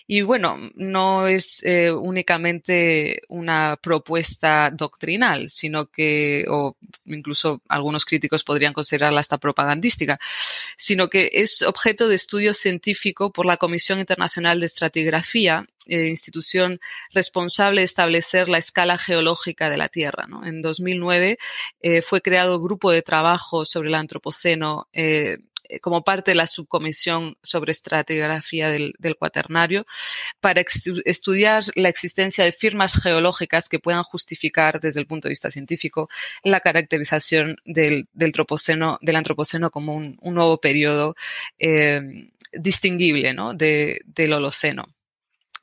Y 0.08 0.22
bueno, 0.22 0.58
no 0.76 1.28
es 1.28 1.64
eh, 1.64 1.92
únicamente 1.92 3.22
una 3.30 3.78
propuesta 3.82 4.70
doctrinal, 4.70 5.50
sino 5.50 5.86
que, 5.88 6.46
o 6.50 6.76
incluso 7.06 7.62
algunos 7.70 8.04
críticos 8.06 8.44
podrían 8.44 8.74
considerarla 8.74 9.22
hasta 9.22 9.38
propagandística, 9.38 10.20
sino 10.76 11.10
que 11.10 11.30
es 11.34 11.62
objeto 11.62 12.08
de 12.08 12.16
estudio 12.16 12.54
científico 12.54 13.32
por 13.32 13.46
la 13.46 13.58
Comisión 13.58 14.00
Internacional 14.00 14.60
de 14.60 14.66
Estratigrafía 14.66 15.66
eh, 15.88 16.08
institución 16.08 16.80
responsable 17.12 17.82
de 17.82 17.86
establecer 17.86 18.50
la 18.50 18.60
escala 18.60 18.98
geológica 18.98 19.70
de 19.70 19.78
la 19.78 19.90
Tierra. 19.90 20.28
En 20.44 20.62
2009 20.62 21.38
eh, 21.82 22.02
fue 22.02 22.22
creado 22.22 22.62
grupo 22.62 22.92
de 22.92 23.02
trabajo 23.02 23.66
sobre 23.66 23.90
el 23.90 23.96
Antropoceno 23.96 24.88
como 25.80 26.04
parte 26.04 26.32
de 26.32 26.36
la 26.36 26.48
subcomisión 26.48 27.38
sobre 27.42 27.72
estratigrafía 27.72 28.70
del, 28.70 28.96
cuaternario 29.18 29.86
para 30.40 30.64
estudiar 31.06 31.64
la 31.76 31.90
existencia 31.90 32.44
de 32.44 32.52
firmas 32.52 33.00
geológicas 33.02 33.70
que 33.70 33.80
puedan 33.80 34.04
justificar 34.04 34.80
desde 34.80 35.00
el 35.00 35.08
punto 35.08 35.28
de 35.28 35.32
vista 35.32 35.52
científico 35.52 36.10
la 36.44 36.60
caracterización 36.60 37.58
del, 37.66 38.08
del, 38.14 38.34
antropoceno 39.16 39.70
como 39.70 39.96
un, 39.96 40.18
nuevo 40.22 40.60
periodo 40.60 41.16
eh, 41.60 42.02
distinguible 42.54 43.34
de, 43.56 44.02
del 44.06 44.34
Holoceno. 44.34 44.86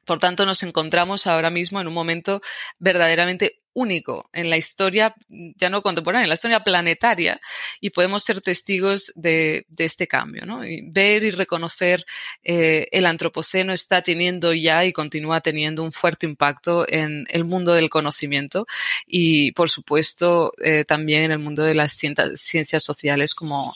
Por 0.05 0.18
tanto, 0.18 0.47
nos 0.47 0.62
encontramos 0.62 1.27
ahora 1.27 1.51
mismo 1.51 1.81
en 1.81 1.87
un 1.87 1.92
momento 1.92 2.40
verdaderamente 2.79 3.61
único 3.79 4.29
en 4.33 4.51
la 4.51 4.57
historia, 4.57 5.14
ya 5.29 5.71
no 5.71 5.83
contemporánea, 5.83 6.25
en 6.25 6.29
la 6.29 6.35
historia 6.35 6.64
planetaria, 6.64 7.41
y 7.81 7.91
podemos 7.91 8.25
ser 8.25 8.41
testigos 8.41 9.12
de, 9.14 9.67
este 9.77 10.07
cambio. 10.07 10.45
¿no? 10.45 10.61
ver 10.91 11.23
y 11.23 11.31
reconocer 11.31 12.05
eh, 12.43 12.88
el 12.91 13.07
antropoceno 13.07 13.73
está 13.73 14.03
teniendo 14.03 14.53
ya 14.53 14.85
y 14.85 14.93
continúa 14.93 15.41
teniendo 15.41 15.83
un 15.83 15.93
fuerte 15.93 16.27
impacto 16.27 16.87
en 16.88 17.27
el 17.31 17.45
mundo 17.45 17.73
del 17.75 17.88
conocimiento 17.88 18.67
y, 19.07 19.53
por 19.53 19.71
supuesto, 19.71 20.53
eh, 20.62 20.85
también 20.85 21.23
en 21.25 21.33
el 21.33 21.38
mundo 21.38 21.62
de 21.62 21.75
las 21.75 21.93
ciencias 21.93 22.85
sociales 22.85 23.35
como, 23.35 23.75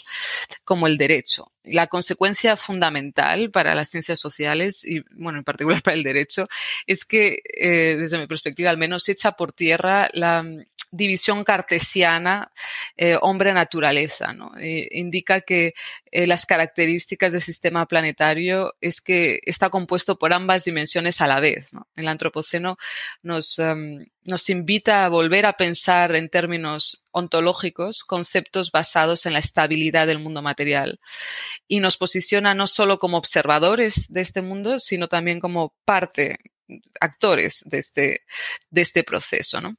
como 0.65 0.87
el 0.87 0.99
derecho. 0.99 1.53
La 1.65 1.87
consecuencia 1.87 2.57
fundamental 2.57 3.53
para 3.53 3.77
las 3.77 3.89
ciencias 3.89 4.19
sociales 4.19 4.85
y, 4.85 5.01
bueno, 5.13 5.39
en 5.39 5.45
particular 5.45 5.83
para 5.83 5.97
el 5.97 6.03
derecho, 6.03 6.49
es 6.87 7.05
que, 7.05 7.39
eh, 7.45 7.97
desde 7.99 8.19
mi 8.19 8.27
perspectiva 8.27 8.71
al 8.71 8.79
menos, 8.79 9.09
echa 9.09 9.33
por 9.33 9.53
tierra 9.53 9.92
la 10.13 10.43
mm, 10.43 10.65
división 10.93 11.43
cartesiana 11.43 12.53
eh, 12.97 13.17
hombre-naturaleza. 13.21 14.33
¿no? 14.33 14.53
Eh, 14.59 14.89
indica 14.93 15.41
que 15.41 15.75
eh, 16.11 16.27
las 16.27 16.47
características 16.47 17.33
del 17.33 17.41
sistema 17.41 17.87
planetario 17.87 18.75
es 18.81 19.01
que 19.01 19.41
está 19.45 19.71
compuesto 19.71 20.19
por 20.19 20.33
ambas 20.33 20.65
dimensiones 20.65 21.21
a 21.21 21.27
la 21.27 21.41
vez. 21.41 21.73
¿no? 21.73 21.89
El 21.97 22.07
antropoceno 22.07 22.77
nos, 23.23 23.59
em, 23.59 24.07
nos 24.25 24.49
invita 24.51 25.05
a 25.05 25.09
volver 25.09 25.47
a 25.47 25.55
pensar 25.55 26.15
en 26.15 26.29
términos 26.29 27.07
ontológicos 27.11 28.05
conceptos 28.05 28.71
basados 28.71 29.25
en 29.27 29.33
la 29.33 29.39
estabilidad 29.39 30.07
del 30.07 30.19
mundo 30.19 30.43
material 30.43 31.01
y 31.67 31.81
nos 31.81 31.97
posiciona 31.97 32.55
no 32.55 32.67
solo 32.67 32.99
como 32.99 33.17
observadores 33.17 34.13
de 34.13 34.21
este 34.21 34.43
mundo, 34.43 34.79
sino 34.79 35.09
también 35.09 35.41
como 35.41 35.75
parte 35.87 36.39
actores 37.01 37.63
de 37.67 37.79
este, 37.79 38.21
de 38.71 38.81
este 38.81 39.05
proceso. 39.05 39.61
¿no? 39.61 39.77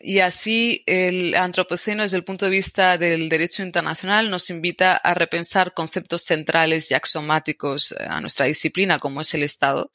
Y 0.00 0.18
así 0.18 0.82
el 0.86 1.34
antropoceno 1.36 2.02
desde 2.02 2.16
el 2.16 2.24
punto 2.24 2.46
de 2.46 2.50
vista 2.50 2.98
del 2.98 3.28
derecho 3.28 3.62
internacional 3.62 4.30
nos 4.30 4.50
invita 4.50 4.96
a 4.96 5.14
repensar 5.14 5.74
conceptos 5.74 6.22
centrales 6.22 6.90
y 6.90 6.94
axiomáticos 6.94 7.92
eh, 7.92 7.96
a 8.08 8.20
nuestra 8.20 8.46
disciplina 8.46 8.98
como 8.98 9.20
es 9.20 9.32
el 9.34 9.44
Estado. 9.44 9.90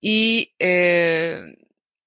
Y 0.00 0.54
eh, 0.58 1.40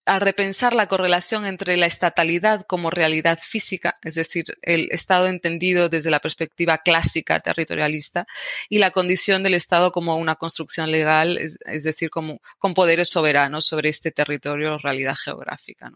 a 0.09 0.17
repensar 0.17 0.73
la 0.73 0.87
correlación 0.87 1.45
entre 1.45 1.77
la 1.77 1.85
estatalidad 1.85 2.65
como 2.65 2.89
realidad 2.89 3.37
física, 3.39 3.99
es 4.01 4.15
decir, 4.15 4.57
el 4.63 4.89
Estado 4.91 5.27
entendido 5.27 5.87
desde 5.87 6.09
la 6.09 6.19
perspectiva 6.19 6.79
clásica 6.79 7.39
territorialista, 7.41 8.25
y 8.69 8.79
la 8.79 8.89
condición 8.89 9.43
del 9.43 9.53
Estado 9.53 9.91
como 9.91 10.17
una 10.17 10.33
construcción 10.33 10.89
legal, 10.89 11.37
es, 11.37 11.83
decir, 11.83 12.09
como, 12.09 12.41
con 12.57 12.73
poderes 12.73 13.11
soberanos 13.11 13.67
sobre 13.67 13.89
este 13.89 14.09
territorio 14.09 14.73
o 14.73 14.77
realidad 14.79 15.15
geográfica. 15.15 15.91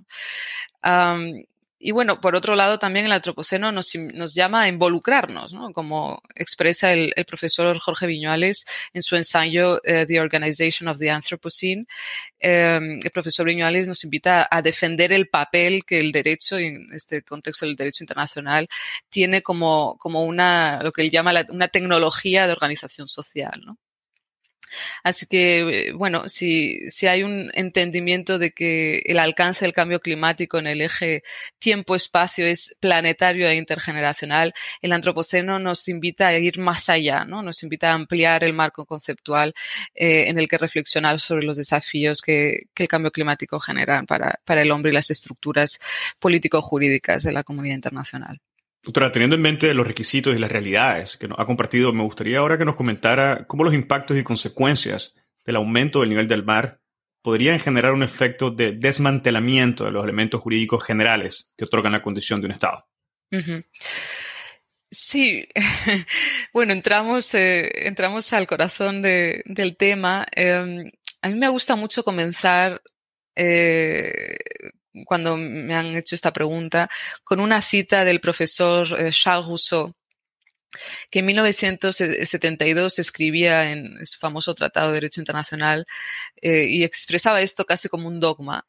Y 1.85 1.91
bueno, 1.91 2.21
por 2.21 2.33
otro 2.33 2.55
lado, 2.55 2.79
también 2.79 3.05
el 3.05 3.11
antropoceno 3.11 3.69
nos, 3.73 3.93
nos 4.13 4.33
llama 4.33 4.61
a 4.61 4.67
involucrarnos, 4.69 5.51
¿no? 5.51 5.73
como 5.73 6.21
expresa 6.33 6.93
el, 6.93 7.13
profesor 7.27 7.77
Jorge 7.77 8.07
Viñuales 8.07 8.65
en 8.93 9.01
su 9.01 9.17
ensayo 9.17 9.81
eh, 9.83 10.05
The 10.05 10.21
Organization 10.21 10.87
of 10.87 10.97
the 10.97 11.11
Anthropocene. 11.11 11.85
Em, 12.39 12.99
el 13.03 13.11
profesor 13.11 13.45
Viñuales 13.45 13.89
nos 13.89 14.01
invita 14.05 14.47
a 14.49 14.61
defender 14.61 15.11
el 15.11 15.27
papel 15.27 15.83
que 15.85 15.99
el 15.99 16.13
derecho, 16.13 16.57
en 16.57 16.87
este 16.93 17.21
contexto 17.21 17.65
del 17.65 17.75
derecho 17.75 18.05
internacional, 18.05 18.69
tiene 19.09 19.43
como, 19.43 19.97
como 19.99 20.23
una, 20.23 20.81
lo 20.81 20.93
que 20.93 21.01
él 21.01 21.11
llama 21.11 21.33
una 21.49 21.67
tecnología 21.67 22.47
de 22.47 22.53
organización 22.53 23.09
social. 23.09 23.61
¿no? 23.65 23.77
Así 25.03 25.25
que, 25.27 25.89
eh, 25.89 25.93
bueno, 25.93 26.27
si, 26.27 26.89
si 26.89 27.07
hay 27.07 27.23
un 27.23 27.51
entendimiento 27.53 28.39
de 28.39 28.51
que 28.51 29.01
el 29.05 29.19
alcance 29.19 29.65
del 29.65 29.73
cambio 29.73 29.99
climático 29.99 30.57
en 30.59 30.67
el 30.67 30.81
eje 30.81 31.23
tiempo-espacio 31.59 32.45
es 32.45 32.75
planetario 32.79 33.47
e 33.47 33.55
intergeneracional, 33.55 34.53
el 34.81 34.91
antropoceno 34.91 35.59
nos 35.59 35.87
invita 35.87 36.27
a 36.27 36.37
ir 36.37 36.59
más 36.59 36.89
allá, 36.89 37.25
¿no? 37.25 37.41
Nos 37.41 37.63
invita 37.63 37.91
a 37.91 37.93
ampliar 37.93 38.43
el 38.43 38.53
marco 38.53 38.85
conceptual 38.85 39.53
eh, 39.93 40.25
en 40.27 40.39
el 40.39 40.47
que 40.47 40.57
reflexionar 40.57 41.19
sobre 41.19 41.45
los 41.45 41.57
desafíos 41.57 42.21
que, 42.21 42.63
que 42.73 42.83
el 42.83 42.89
cambio 42.89 43.11
climático 43.11 43.59
genera 43.59 44.03
para, 44.03 44.39
para 44.45 44.61
el 44.61 44.71
hombre 44.71 44.91
y 44.91 44.95
las 44.95 45.09
estructuras 45.11 45.79
político-jurídicas 46.19 47.23
de 47.23 47.31
la 47.31 47.43
comunidad 47.43 47.75
internacional. 47.75 48.39
Doctora, 48.83 49.13
teniendo 49.13 49.37
en 49.37 49.41
mente 49.41 49.73
los 49.73 49.87
requisitos 49.87 50.35
y 50.35 50.39
las 50.39 50.51
realidades 50.51 51.15
que 51.15 51.29
nos 51.29 51.39
ha 51.39 51.45
compartido, 51.45 51.93
me 51.93 52.03
gustaría 52.03 52.39
ahora 52.39 52.57
que 52.57 52.65
nos 52.65 52.75
comentara 52.75 53.45
cómo 53.47 53.63
los 53.63 53.73
impactos 53.73 54.17
y 54.17 54.23
consecuencias 54.23 55.15
del 55.45 55.55
aumento 55.55 56.01
del 56.01 56.09
nivel 56.09 56.27
del 56.27 56.43
mar 56.43 56.81
podrían 57.21 57.59
generar 57.59 57.93
un 57.93 58.03
efecto 58.03 58.51
de 58.51 58.73
desmantelamiento 58.73 59.85
de 59.85 59.91
los 59.91 60.03
elementos 60.03 60.41
jurídicos 60.41 60.83
generales 60.83 61.53
que 61.57 61.63
otorgan 61.63 61.93
la 61.93 62.01
condición 62.01 62.41
de 62.41 62.47
un 62.47 62.51
Estado. 62.51 62.85
Sí, 64.91 65.47
bueno, 66.53 66.73
entramos, 66.73 67.33
eh, 67.33 67.87
entramos 67.87 68.33
al 68.33 68.45
corazón 68.45 69.01
del 69.01 69.75
tema. 69.77 70.27
Em, 70.31 70.91
a 71.21 71.29
mí 71.29 71.35
me 71.39 71.47
gusta 71.47 71.77
mucho 71.77 72.03
comenzar 72.03 72.81
eh, 73.35 74.35
cuando 75.05 75.37
me 75.37 75.73
han 75.73 75.95
hecho 75.95 76.15
esta 76.15 76.33
pregunta 76.33 76.89
con 77.23 77.39
una 77.39 77.61
cita 77.61 78.03
del 78.05 78.19
profesor 78.19 78.87
eh, 78.99 79.09
Charles 79.11 79.47
Rousseau, 79.47 79.91
que 81.09 81.19
en 81.19 81.25
1972 81.27 82.99
escribía 82.99 83.71
en 83.71 84.05
su 84.05 84.19
famoso 84.19 84.55
Tratado 84.55 84.89
de 84.89 84.95
Derecho 84.95 85.21
Internacional 85.21 85.85
eh, 86.41 86.65
y 86.67 86.83
expresaba 86.83 87.41
esto 87.41 87.65
casi 87.65 87.89
como 87.89 88.07
un 88.07 88.19
dogma, 88.19 88.65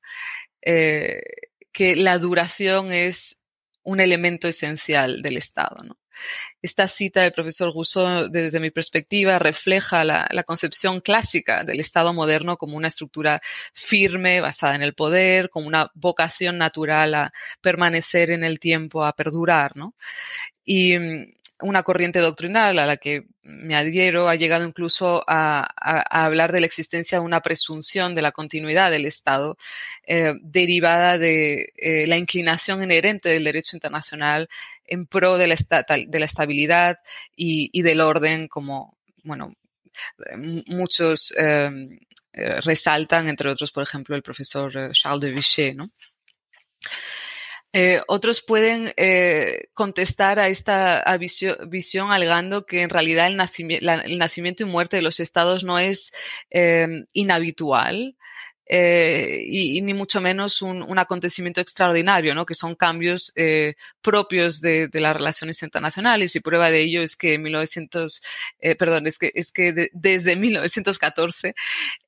eh, 0.63 1.23
que 1.73 1.97
la 1.97 2.19
duración 2.19 2.93
es 2.93 3.41
un 3.83 4.01
elemento 4.01 4.49
esencial 4.49 5.23
del 5.23 5.37
Estado. 5.37 5.83
¿no? 5.83 5.99
Esta 6.63 6.89
cita 6.89 7.23
del 7.23 7.33
profesor 7.33 7.73
Rousseau, 7.73 8.29
desde 8.29 8.61
mi 8.61 8.71
perspectiva, 8.71 9.39
refleja 9.39 10.05
la, 10.05 10.45
concepción 10.47 11.01
clásica 11.01 11.65
del 11.65 11.81
Estado 11.81 12.13
moderno 12.13 12.57
como 12.57 12.77
una 12.77 12.89
estructura 12.89 13.41
firme, 13.73 14.41
basada 14.41 14.75
en 14.75 14.83
el 14.83 14.95
poder, 14.95 15.51
como 15.51 15.67
una 15.67 15.91
vocación 15.95 16.59
natural 16.59 17.15
a 17.15 17.33
permanecer 17.61 18.31
en 18.31 18.45
el 18.45 18.59
tiempo, 18.59 19.05
a 19.05 19.15
perdurar, 19.15 19.77
¿no? 19.77 19.95
Y 20.65 20.99
mm, 20.99 21.33
una 21.61 21.83
corriente 21.83 22.19
doctrinal 22.19 22.79
a 22.79 22.87
la 22.87 22.97
que 22.97 23.27
me 23.43 23.77
adhiero 23.77 24.29
ha 24.29 24.35
llegado 24.35 24.65
incluso 24.65 25.23
a, 25.27 25.67
hablar 26.11 26.53
de 26.53 26.61
la 26.61 26.67
existencia 26.67 27.19
de 27.19 27.25
una 27.25 27.41
presunción 27.41 28.15
de 28.15 28.23
la 28.23 28.33
continuidad 28.33 28.91
del 28.91 29.07
Estado 29.07 29.57
eh, 30.07 30.35
derivada 30.43 31.19
de 31.19 31.73
eh, 31.77 32.07
la 32.07 32.17
inclinación 32.17 32.83
inherente 32.83 33.29
del 33.29 33.45
derecho 33.45 33.77
internacional 33.77 34.49
en 34.87 35.07
pro 35.07 35.39
de 35.39 35.47
la, 35.47 35.55
estabilidad 35.55 36.99
y, 37.37 37.83
del 37.83 38.01
orden, 38.01 38.49
como, 38.49 38.99
bueno, 39.23 39.55
muchos 40.67 41.33
eh, 41.39 41.71
resaltan, 42.63 43.29
entre 43.29 43.51
otros, 43.51 43.71
por 43.71 43.83
ejemplo, 43.83 44.17
el 44.17 44.23
profesor 44.23 44.93
Charles 44.93 45.21
de 45.21 45.33
Vichy, 45.33 45.73
¿no? 45.73 45.87
Eh, 47.77 48.01
otros 48.07 48.41
pueden 48.41 48.95
contestar 49.75 50.39
a 50.39 50.49
esta 50.49 51.05
visión, 51.19 52.13
alegando 52.13 52.67
que 52.67 52.83
en 52.83 52.89
realidad 52.89 53.27
el, 53.27 53.37
nacimiento 53.37 54.63
y 54.63 54.67
muerte 54.67 54.97
de 54.97 55.03
los 55.03 55.19
estados 55.19 55.65
no 55.65 55.81
es 55.81 56.13
em, 56.51 57.05
inhabitual, 57.13 58.15
eh, 58.67 59.45
y, 59.47 59.83
ni 59.83 59.93
mucho 59.93 60.23
menos 60.23 60.63
un, 60.63 60.99
acontecimiento 60.99 61.61
extraordinario, 61.61 62.35
¿no? 62.35 62.47
que 62.47 62.55
son 62.55 62.75
cambios 62.75 63.31
eh, 63.37 63.75
propios 64.01 64.63
de, 64.63 64.89
de, 64.89 65.01
las 65.03 65.15
relaciones 65.15 65.63
internacionales 65.63 66.35
y 66.35 66.41
prueba 66.41 66.71
de 66.71 66.81
ello 66.81 67.03
es 67.03 67.15
que 67.15 67.39
1900, 67.39 68.23
eh, 68.61 68.75
perdón, 68.75 69.07
es 69.07 69.19
que, 69.19 69.33
es 69.35 69.53
que 69.53 69.91
desde 69.93 70.37
1914 70.37 71.55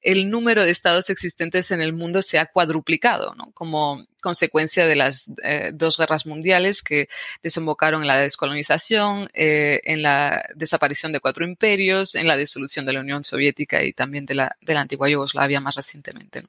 el 0.01 0.31
número 0.31 0.65
de 0.65 0.71
estados 0.71 1.11
existentes 1.11 1.71
en 1.73 1.83
el 1.83 1.93
mundo 1.93 2.23
se 2.23 2.39
ha 2.39 2.47
cuadruplicado, 2.47 3.35
¿no? 3.35 3.51
como 3.53 4.07
consecuencia 4.27 4.89
de 4.89 4.97
las 4.97 5.31
eh, 5.45 5.71
dos 5.73 5.97
guerras 5.99 6.27
mundiales 6.27 6.83
que 6.83 7.09
desembocaron 7.45 8.03
en 8.03 8.09
la 8.09 8.19
descolonización, 8.19 9.29
eh, 9.35 9.81
en 9.85 10.03
la 10.03 10.45
desaparición 10.57 11.12
de 11.12 11.21
cuatro 11.21 11.47
imperios, 11.47 12.17
en 12.17 12.27
la 12.27 12.37
disolución 12.37 12.85
de 12.85 12.93
la 12.93 13.01
Unión 13.03 13.23
Soviética 13.23 13.85
y 13.85 13.93
también 13.93 14.27
de 14.27 14.35
la, 14.35 14.57
de 14.61 14.75
la 14.75 14.81
antigua 14.81 15.09
Yugoslavia 15.09 15.61
más 15.61 15.77
recientemente. 15.77 16.43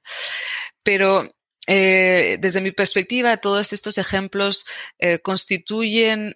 Pero 0.81 1.29
eh, 1.67 2.37
desde 2.39 2.61
mi 2.61 2.71
perspectiva, 2.71 3.37
todos 3.37 3.71
estos 3.73 3.99
ejemplos 3.99 4.65
constituyen 5.21 6.33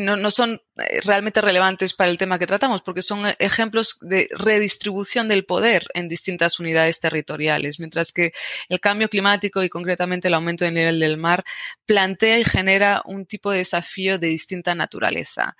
no, 0.00 0.30
son 0.30 0.60
eh, 0.76 1.00
realmente 1.02 1.40
relevantes 1.40 1.94
para 1.94 2.10
el 2.10 2.18
tema 2.18 2.38
que 2.38 2.46
tratamos, 2.46 2.82
porque 2.82 3.02
son 3.02 3.22
ejemplos 3.38 3.98
de 4.00 4.28
redistribución 4.32 5.28
del 5.28 5.44
poder 5.44 5.86
en 5.94 6.08
distintas 6.08 6.58
unidades 6.60 7.00
territoriales, 7.00 7.78
mientras 7.78 8.12
que 8.12 8.32
el 8.68 8.80
cambio 8.80 9.08
climático 9.08 9.62
y 9.62 9.68
concretamente 9.68 10.28
el 10.28 10.34
aumento 10.34 10.64
del 10.64 10.74
nivel 10.74 11.00
del 11.00 11.16
mar 11.16 11.44
plantea 11.84 12.38
y 12.38 12.44
genera 12.44 13.02
un 13.04 13.26
tipo 13.26 13.50
de 13.50 13.58
desafío 13.58 14.18
de 14.18 14.28
distinta 14.28 14.74
naturaleza. 14.74 15.56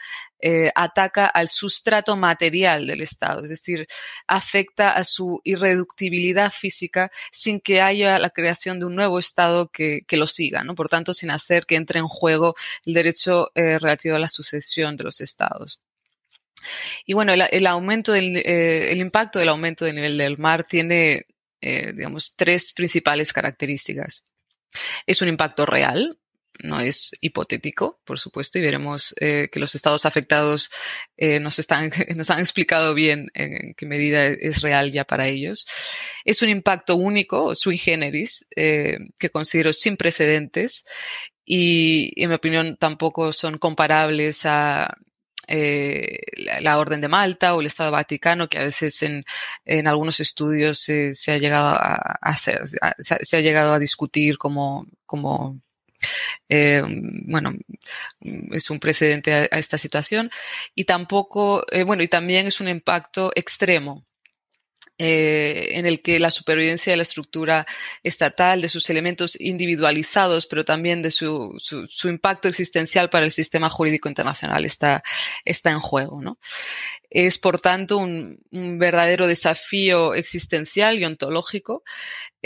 Eh, 0.49 0.71
ataca 0.77 1.27
al 1.27 1.49
sustrato 1.49 2.17
material 2.17 2.87
del 2.87 3.01
Estado, 3.01 3.43
es 3.43 3.51
decir, 3.51 3.89
afecta 4.29 4.93
a 4.93 5.03
su 5.03 5.41
irreductibilidad 5.43 6.53
física 6.53 7.11
sin 7.33 7.59
que 7.61 7.81
haya 7.81 8.17
la 8.21 8.31
creación 8.31 8.79
de 8.79 8.87
un 8.87 8.95
nuevo 8.95 9.19
Estado 9.19 9.69
que, 9.73 10.05
lo 10.09 10.29
siga, 10.29 10.63
¿no? 10.63 10.77
Por 10.77 10.89
tanto, 10.89 11.13
sin 11.15 11.33
hacer 11.33 11.67
que 11.67 11.75
entre 11.75 11.99
en 11.99 12.07
juego 12.07 12.55
el 12.85 12.95
derecho 12.95 13.51
eh, 13.57 13.81
relativo 13.81 14.15
a 14.15 14.21
la 14.21 14.29
sucesión 14.29 14.97
de 14.97 15.03
los 15.03 15.21
Estados. 15.21 15.81
Y 17.07 17.15
bueno, 17.15 17.33
el, 17.33 17.67
aumento 17.67 18.13
del, 18.13 18.37
eh, 18.37 18.93
el 18.93 18.99
impacto 18.99 19.41
del 19.41 19.49
aumento 19.49 19.85
del 19.85 19.97
nivel 19.97 20.17
del 20.17 20.39
mar 20.39 20.63
tiene, 20.63 21.27
digamos, 21.61 22.37
tres 22.37 22.71
principales 22.73 23.33
características. 23.33 24.23
Es 25.07 25.23
un 25.23 25.29
impacto 25.29 25.67
real, 25.67 26.09
no 26.63 26.81
es 26.81 27.13
hipotético, 27.21 28.01
por 28.05 28.19
supuesto, 28.19 28.59
y 28.59 28.63
veremos 28.63 29.15
eh, 29.21 29.49
que 29.51 29.61
los 29.61 29.75
estados 29.75 30.07
afectados 30.07 30.71
eh, 31.17 31.41
nos, 31.41 31.59
están, 31.59 31.91
nos 32.17 32.31
han 32.31 32.41
explicado 32.41 32.95
bien 32.95 33.31
en 33.35 33.75
qué 33.75 33.87
medida 33.87 34.27
es 34.27 34.63
real 34.63 34.91
ya 34.91 35.05
para 35.05 35.29
ellos. 35.29 35.67
Es 36.25 36.43
un 36.43 36.49
impacto 36.49 36.97
único, 36.97 37.55
sui 37.55 37.79
generis, 37.79 38.47
eh, 38.57 38.99
que 39.19 39.31
considero 39.31 39.73
sin 39.73 39.97
precedentes 39.97 40.85
y, 41.45 42.13
en 42.23 42.31
mi 42.31 42.35
opinión, 42.35 42.77
tampoco 42.77 43.33
son 43.33 43.59
comparables 43.59 44.47
a 44.47 44.97
la, 45.49 46.79
Orden 46.79 47.01
de 47.01 47.07
Malta 47.07 47.55
o 47.55 47.61
el 47.61 47.69
Estado 47.69 47.93
Vaticano, 47.93 48.49
que 48.49 48.59
a 48.59 48.65
veces 48.65 49.01
en, 49.03 49.25
en 49.65 49.87
algunos 49.87 50.19
estudios 50.19 50.79
se 50.81 51.33
ha 51.33 51.39
llegado 51.39 51.69
a 51.69 52.19
hacer, 52.21 52.63
se 52.99 53.37
ha 53.37 53.41
llegado 53.41 53.73
a 53.73 53.79
discutir 53.79 54.39
como, 54.39 54.87
como 55.05 55.61
eh, 56.49 56.83
bueno, 57.27 57.51
es 58.53 58.71
un 58.71 58.79
precedente 58.81 59.33
a, 59.33 59.45
esta 59.59 59.79
situación 59.79 60.31
y 60.75 60.85
tampoco, 60.85 61.65
eh, 61.71 61.85
bueno, 61.85 62.03
y 62.03 62.09
también 62.09 62.47
es 62.47 62.61
un 62.61 62.69
impacto 62.69 63.33
extremo. 63.35 64.05
Eh, 64.99 65.69
en 65.73 65.87
el 65.87 66.01
que 66.01 66.19
la 66.19 66.31
supervivencia 66.31 66.93
de 66.93 66.97
la 66.97 67.03
estructura 67.03 67.67
estatal, 68.03 68.63
de 68.63 68.69
sus 68.69 68.89
elementos 68.89 69.39
individualizados, 69.41 70.47
pero 70.47 70.65
también 70.65 71.03
de 71.03 71.11
su, 71.11 71.57
impacto 72.05 72.49
existencial 72.49 73.11
para 73.11 73.25
el 73.25 73.33
sistema 73.33 73.69
jurídico 73.69 74.09
internacional 74.09 74.65
está, 74.65 75.03
está 75.45 75.71
en 75.71 75.81
juego. 75.81 76.21
¿no? 76.21 76.39
Es, 77.11 77.39
por 77.39 77.61
tanto, 77.61 77.99
un, 77.99 78.39
un, 78.51 78.79
verdadero 78.79 79.27
desafío 79.27 80.15
existencial 80.15 80.99
y 80.99 81.05
ontológico 81.05 81.83